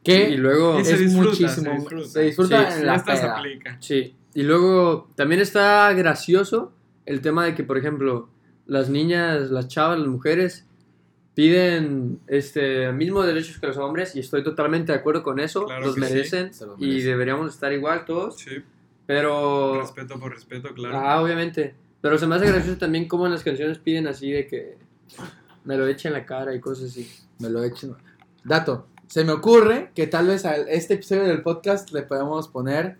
[0.03, 1.72] Que Y luego Y es disfruta, muchísimo.
[1.72, 2.08] se disfruta.
[2.10, 3.38] Se disfruta Sí, en la Esta se peda.
[3.38, 3.78] aplica.
[3.80, 6.72] Sí, y luego también está gracioso
[7.05, 8.30] el tema de que, por ejemplo,
[8.66, 10.66] las niñas, las chavas, las mujeres
[11.34, 15.86] piden este mismos derechos que los hombres y estoy totalmente de acuerdo con eso, Claro
[15.86, 16.14] los que sí.
[16.14, 17.05] merecen y merecen.
[17.05, 18.51] deberíamos estar igual todos, Sí.
[19.05, 20.97] pero Respeto por respeto, claro.
[20.99, 21.76] ah, obviamente,
[22.08, 24.78] pero se me hace gracioso también cómo en las canciones piden así de que
[25.66, 27.12] me lo echen en la cara y cosas así.
[27.39, 27.97] Me lo echen.
[28.45, 28.88] Dato.
[29.08, 32.97] Se me ocurre que tal vez a este episodio del podcast le podemos poner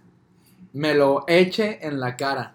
[0.74, 2.53] Me lo eche en la cara.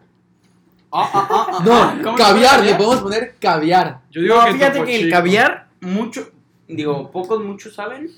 [0.90, 4.03] Ah, ah, ah, No, ah, ¿cómo se caviar, le podemos poner caviar.
[4.11, 6.32] Yo digo No, que fíjate que el caviar, mucho,
[6.68, 8.11] digo, pocos, muchos saben.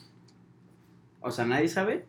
[1.21, 2.05] O sea, nadie sabe.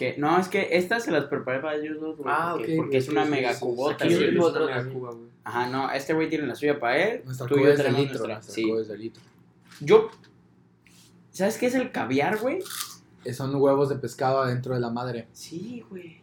[0.00, 2.34] Que, no, es que estas se las preparé para ellos dos, güey.
[2.34, 3.60] Ah, porque, ok, porque es una sí, mega sí, sí.
[3.60, 4.04] cubota.
[4.06, 4.84] Aquí yo tengo otra.
[4.88, 5.28] Cuba, güey.
[5.44, 7.20] Ajá, no, este güey tiene la suya para él.
[7.26, 8.26] Nuestra tú y yo es de tenemos litro.
[8.26, 8.54] nuestra.
[8.54, 8.62] Sí.
[8.62, 9.22] cuba es de litro.
[9.80, 10.08] Yo,
[11.30, 12.60] ¿sabes qué es el caviar, güey?
[13.26, 15.28] Eh, Son huevos de pescado adentro de la madre.
[15.34, 16.22] Sí, güey.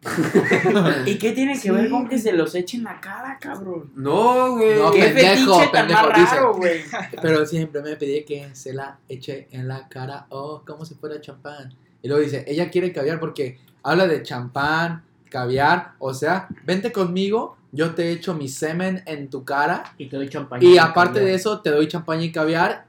[1.04, 3.90] ¿Y qué tiene que ver con que se los echen la cara, cabrón?
[3.94, 4.78] No, güey.
[4.78, 6.34] No, ¿Qué pendejo, fetiche tan pendejo, más dice.
[6.34, 6.80] raro, güey?
[7.22, 10.24] Pero siempre me pedí que se la eche en la cara.
[10.30, 11.74] Oh, como si fuera champán.
[12.02, 15.92] Y luego dice, ella quiere caviar porque habla de champán, caviar.
[15.98, 19.92] O sea, vente conmigo, yo te echo mi semen en tu cara.
[19.98, 20.62] Y te doy champaña.
[20.66, 22.86] Y aparte de eso, te doy champaña y caviar.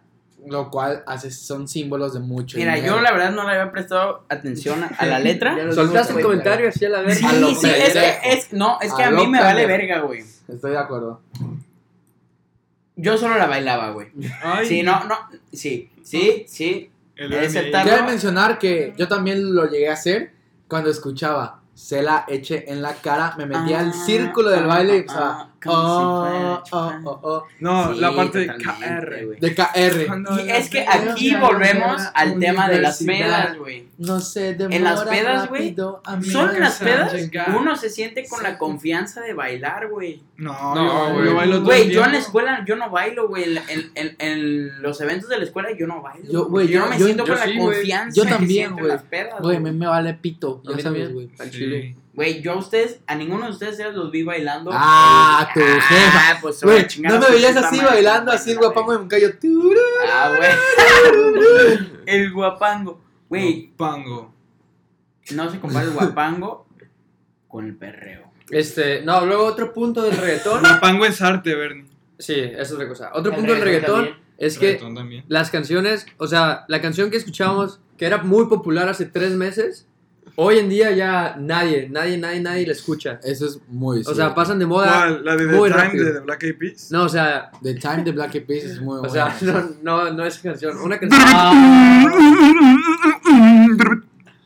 [0.47, 2.95] Lo cual hace, son símbolos de mucho Mira, dinero.
[2.95, 5.57] yo la verdad no le había prestado atención a, la letra.
[5.73, 7.17] Soltaste el comentario así a la vez.
[7.17, 7.25] Sí,
[7.59, 10.23] sí, es que, es, no, es que A a, mí me vale verga, güey.
[10.47, 11.19] Estoy de acuerdo.
[12.95, 14.07] Yo solo la bailaba, güey.
[14.65, 15.17] Sí, no, no,
[15.51, 16.89] sí, sí, sí.
[17.27, 20.31] Quiero mencionar que yo también lo llegué a hacer
[20.67, 24.67] cuando escuchaba se la eche en la cara, me metía Ah, al círculo del ah,
[24.67, 29.25] baile y ah, si oh, fuera oh, oh, oh, No, Sí, la parte de KR.
[29.25, 29.39] güey.
[29.39, 30.07] de KR.
[30.45, 33.87] Y es que aquí volvemos al tema de las pedas, güey.
[33.97, 35.75] No se demora En las pedas, güey,
[36.23, 37.13] Solo en las pedas
[37.57, 40.21] uno se siente con la confianza de bailar, güey.
[40.37, 41.25] No, güey.
[41.25, 43.43] yo bailo todo Güey, yo en la escuela yo no bailo, güey.
[43.43, 46.31] En, en- en- en los eventos de la escuela yo no bailo.
[46.31, 46.67] Yo, güey.
[46.67, 48.87] yo, yo- no me yo- siento yo con sí, la confianza Yo también, güey.
[48.87, 51.29] las pedas, Güey, me, me vale pito, ya sabes, güey.
[51.37, 51.95] Al chile.
[52.19, 54.71] Güey, yo a ustedes, a ninguno de ustedes ya los vi bailando.
[54.73, 56.41] Ah, tu jefa.
[56.41, 58.91] pues se va a Güey, no me veías así madre, bailando, güey, así el guapango
[58.91, 59.39] de un callo.
[59.39, 59.79] Turu.
[60.05, 61.79] Ah, güey.
[62.05, 63.01] el guapango.
[63.29, 64.35] Güey, Pango.
[65.31, 66.67] no se compara el guapango
[67.47, 68.29] con el perreo.
[68.49, 70.61] Este, no, luego otro punto del reggaetón.
[70.61, 71.85] La pango es arte, Bernie.
[72.17, 73.11] Sí, eso es otra cosa.
[73.13, 74.17] Otro El punto del reggaetón también.
[74.37, 78.89] es que Reggaetón las canciones, o sea, la canción que escuchábamos, que era muy popular
[78.89, 79.87] hace tres meses,
[80.41, 83.19] hoy en día ya nadie, nadie, nadie, nadie la escucha.
[83.23, 84.87] Eso es muy O sea, pasan de moda.
[84.87, 85.25] ¿Cuál?
[85.25, 86.05] ¿La de The muy Time rápido.
[86.05, 86.91] de The Black Eyed Peas?
[86.91, 90.13] No, o sea, The Time de Black Eyed Peas es muy o sea, no, no,
[90.13, 90.77] no es canción.
[90.79, 91.21] Una canción.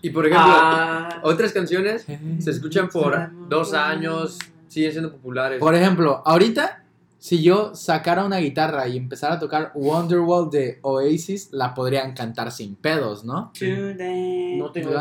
[0.01, 2.05] Y por ejemplo, Ah, otras canciones
[2.39, 4.37] se escuchan por dos años,
[4.67, 5.59] siguen siendo populares.
[5.59, 6.82] Por ejemplo, ahorita,
[7.23, 12.51] si yo sacara una guitarra y empezara a tocar Wonderwall de Oasis, la podrían cantar
[12.51, 13.53] sin pedos, ¿no?
[13.57, 14.57] today.
[14.57, 14.91] No tengo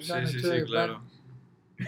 [0.00, 1.02] Sí, sí, sí, claro.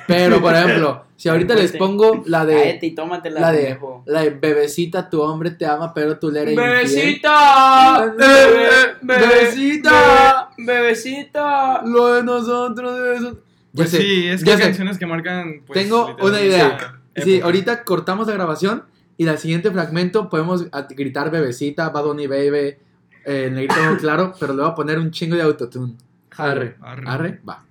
[0.06, 4.30] Pero, por ejemplo, si ahorita les pongo la de y tómatela, la de la de
[4.30, 6.54] bebecita, tu hombre te ama, pero tú le eres.
[6.54, 9.00] Bebecita, Bebecita.
[9.00, 11.82] bebecita, bebecita.
[11.86, 13.38] Lo de nosotros de eso.
[13.74, 15.62] Pues sí, es que hay canciones que marcan.
[15.66, 17.00] Pues, Tengo una idea.
[17.16, 18.82] Sí, ahorita cortamos la grabación
[19.18, 22.76] y la siguiente fragmento podemos gritar bebecita, Bad Bunny Baby,
[23.24, 25.94] eh, negrito muy claro, pero le voy a poner un chingo de autotune.
[26.36, 26.76] Arre.
[26.82, 27.04] Arre.
[27.06, 27.64] Arre, va.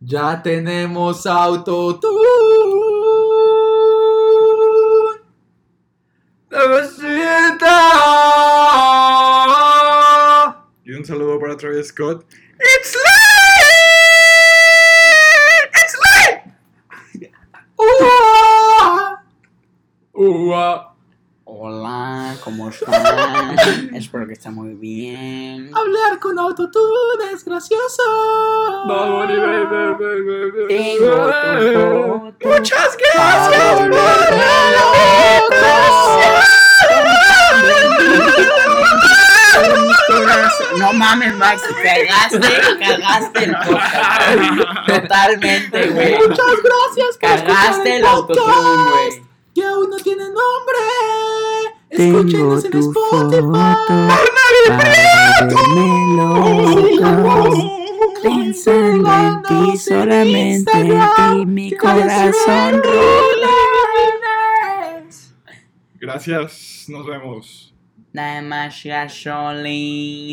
[0.00, 2.18] Ya tenemos autotune.
[6.50, 7.80] Bebecita.
[10.84, 12.26] Y un saludo para Travis Scott.
[17.76, 18.08] Ua.
[20.14, 20.94] Ua.
[21.46, 23.56] Hola, ¿cómo están?
[23.94, 25.70] Espero que estén muy bien.
[25.74, 28.02] Hablar con autotune es gracioso.
[30.68, 32.48] Tengo tu foto.
[32.48, 33.90] Muchas gracias,
[40.78, 44.86] No mames, Max, cagaste, cagaste el podcast.
[44.86, 46.14] Totalmente, güey.
[46.14, 49.23] Muchas gracias por Cagaste el autotune, güey.
[50.04, 50.80] Tiene nombre.
[51.88, 53.74] Escúchenos en Spotify.
[58.22, 60.72] Pensando en ti solamente
[61.36, 62.82] y mi corazón
[65.94, 67.74] Gracias, nos vemos.
[68.12, 70.28] Nada más gasolina.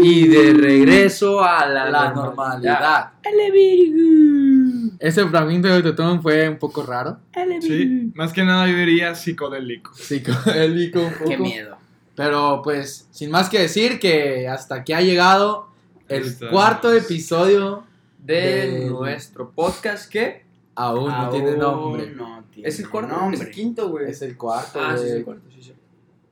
[0.00, 3.12] Y de regreso a la, La normalidad.
[3.24, 4.94] normalidad.
[5.00, 7.18] Ese fragmento de autotune fue un poco raro.
[7.60, 9.92] Sí, más que nada yo diría psicodélico.
[9.94, 11.24] Psicodélico un poco.
[11.30, 11.76] Qué miedo.
[12.16, 15.68] Pero pues, sin más que decir que hasta aquí ha llegado
[16.08, 16.52] el Estamos.
[16.52, 17.84] cuarto episodio.
[18.18, 20.44] De Del- nuestro podcast que
[20.76, 22.10] Aún no tiene Aún nombre.
[22.16, 23.36] no tiene es el cuarto, nombre.
[23.36, 24.10] es el quinto, güey.
[24.10, 24.80] Es el cuarto.
[24.82, 25.74] Ah, sí, es el cuarto, sí, sí.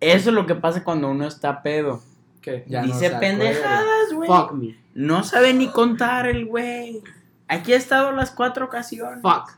[0.01, 2.03] Eso es lo que pasa cuando uno está pedo.
[2.41, 2.65] ¿Qué?
[2.67, 3.21] Ya no Dice acuerda.
[3.21, 4.27] pendejadas, güey.
[4.29, 4.77] Fuck me.
[4.95, 7.03] No sabe ni contar el güey.
[7.47, 9.21] Aquí ha estado las cuatro ocasiones.
[9.21, 9.51] Fuck.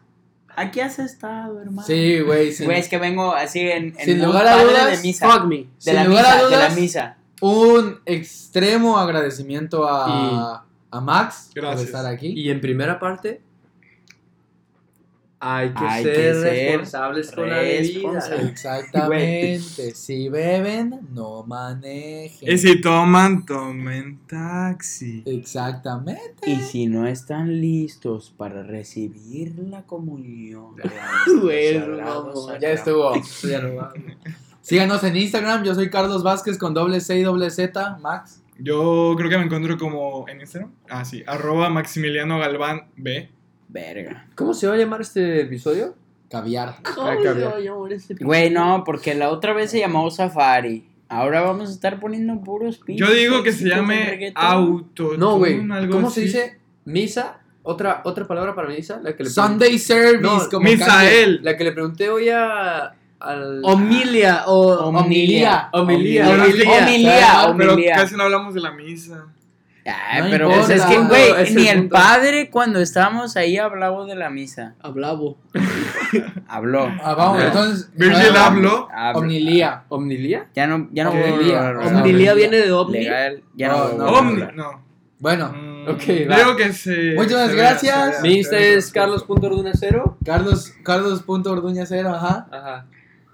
[0.57, 1.87] Aquí has estado, hermano.
[1.87, 2.53] Sí, güey.
[2.53, 5.31] sin- Güey, es que vengo así en, en Sin lugar a dudas, de misa.
[5.31, 5.57] Fuck me.
[5.57, 7.17] De sin la lugar misa, a de la dudas, misa.
[7.41, 12.29] Un extremo agradecimiento a, a Max por estar aquí.
[12.29, 13.43] Y en primera parte,
[15.47, 18.19] hay que Hay ser que ser responsables con la bebida.
[18.49, 19.95] Exactamente.
[19.95, 22.51] Si beben, no manejen.
[22.51, 25.23] Y si toman, tomen taxi.
[25.27, 26.49] Exactamente.
[26.49, 30.77] Y si no están listos para recibir la comunión.
[30.77, 30.85] de
[31.43, 33.13] Güey, nuestro no, sagrado no, Ya estuvo.
[33.47, 33.93] Ya no va.
[34.63, 35.63] Síganos en Instagram.
[35.63, 37.99] Yo soy Carlos Vázquez con doble C y doble Z.
[38.01, 38.43] Max.
[38.59, 40.73] Yo creo que me encuentro como en Instagram.
[40.89, 43.29] Ah, sí, arroba Maximiliano Galván B.
[43.69, 44.27] Verga.
[44.35, 45.95] ¿Cómo se va a llamar este episodio?
[46.31, 46.77] Caviar.
[46.95, 50.11] ¿Cómo Ay, se va a llamar ese Güey, no, porque la otra vez se llamó
[50.11, 50.89] Safari.
[51.09, 53.07] Ahora vamos a estar poniendo puros pinches.
[53.07, 55.17] Yo digo que se llame auto.
[55.17, 55.61] No, güey.
[55.91, 56.59] ¿Cómo se dice?
[56.85, 57.41] Misa.
[57.63, 59.01] Otra, otra palabra para misa.
[59.03, 60.23] La que le Sunday Service.
[60.23, 61.41] No, como Misael.
[61.43, 65.71] La que le pregunté hoy a, al- Homilia o Homilia.
[65.73, 67.55] Homilía.
[67.57, 69.27] Pero casi no hablamos de la misa.
[69.87, 70.67] Ay, No pero importa.
[70.67, 71.93] pues es que, No, güey, el ni el punto.
[71.97, 74.75] padre cuando estábamos ahí hablaba de la misa.
[74.81, 75.37] Hablabo.
[76.49, 76.89] Habló.
[77.03, 77.47] Ah, vamos, Ya.
[77.49, 77.91] entonces.
[77.95, 78.89] Virgil habló.
[78.93, 79.19] Habló.
[79.21, 79.85] Omnilía.
[79.89, 80.47] ¿Omnilía?
[80.55, 81.75] Ya no, ya no Homilía.
[81.85, 82.99] Homilía viene de ovni.
[83.05, 84.07] Legal, ya no, No, no.
[84.19, 84.85] Omni, no.
[85.19, 86.37] Bueno, Mm, Ok, va.
[86.37, 87.15] Digo que se.
[87.15, 87.97] Muchas se gracias.
[87.97, 88.73] vea, se Mi vea, Insta vea.
[88.79, 90.17] es carlos.orduna0.
[90.25, 92.47] Carlos, Carlos.orduña cero, ajá.
[92.51, 92.87] Ajá.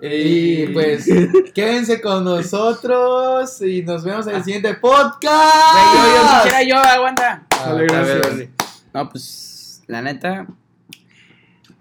[0.02, 1.06] Y pues,
[1.54, 5.34] quédense con nosotros y nos vemos en el siguiente podcast.
[5.94, 7.42] Yo, yo, yo, aguanta.
[7.50, 8.48] Ah, gracias.
[8.94, 10.46] No, pues, la neta.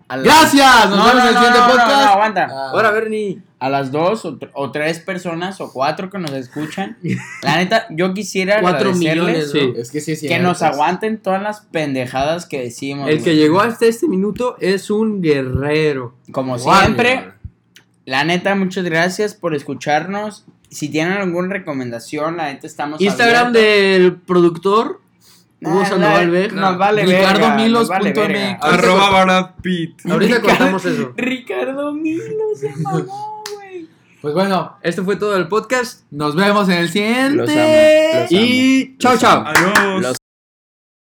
[0.07, 1.89] a la- Gracias, nos No, vemos no, en el no, siguiente no, no, podcast.
[2.05, 2.47] no, aguanta.
[2.51, 3.41] Ah, Ahora, Bernie.
[3.61, 6.97] A las dos o, tr- o tres personas o cuatro que nos escuchan.
[7.43, 9.73] La neta, yo quisiera Cuatro agradecerles millones, Sí.
[9.75, 13.09] es que sí, nos aguanten todas las pendejadas que decimos.
[13.09, 13.35] El que güey.
[13.35, 16.15] llegó hasta este minuto es un guerrero.
[16.31, 17.33] Como siempre,
[18.09, 20.45] la neta, muchas gracias por escucharnos.
[20.69, 23.61] Si tienen alguna recomendación, la neta estamos Instagram abiertos.
[24.01, 25.01] del productor.
[25.61, 26.55] Hugo Ah, Sandoval Vega.
[26.55, 28.51] Nos vale Ricardo verga, Milos nos vale punto verga.
[28.53, 28.63] MX.
[28.65, 30.05] Arroba Brad Pitt.
[30.09, 31.13] Ahorita Ricardo- contamos eso.
[31.17, 33.87] Ricardo Milos se mamó, güey.
[34.21, 36.03] Pues bueno, Esto fue todo el podcast.
[36.11, 37.35] nos vemos en el siguiente.
[37.35, 38.27] Los amo, los amo.
[38.29, 39.43] Y chao, chao.
[39.45, 40.01] Adiós.
[40.01, 40.17] Los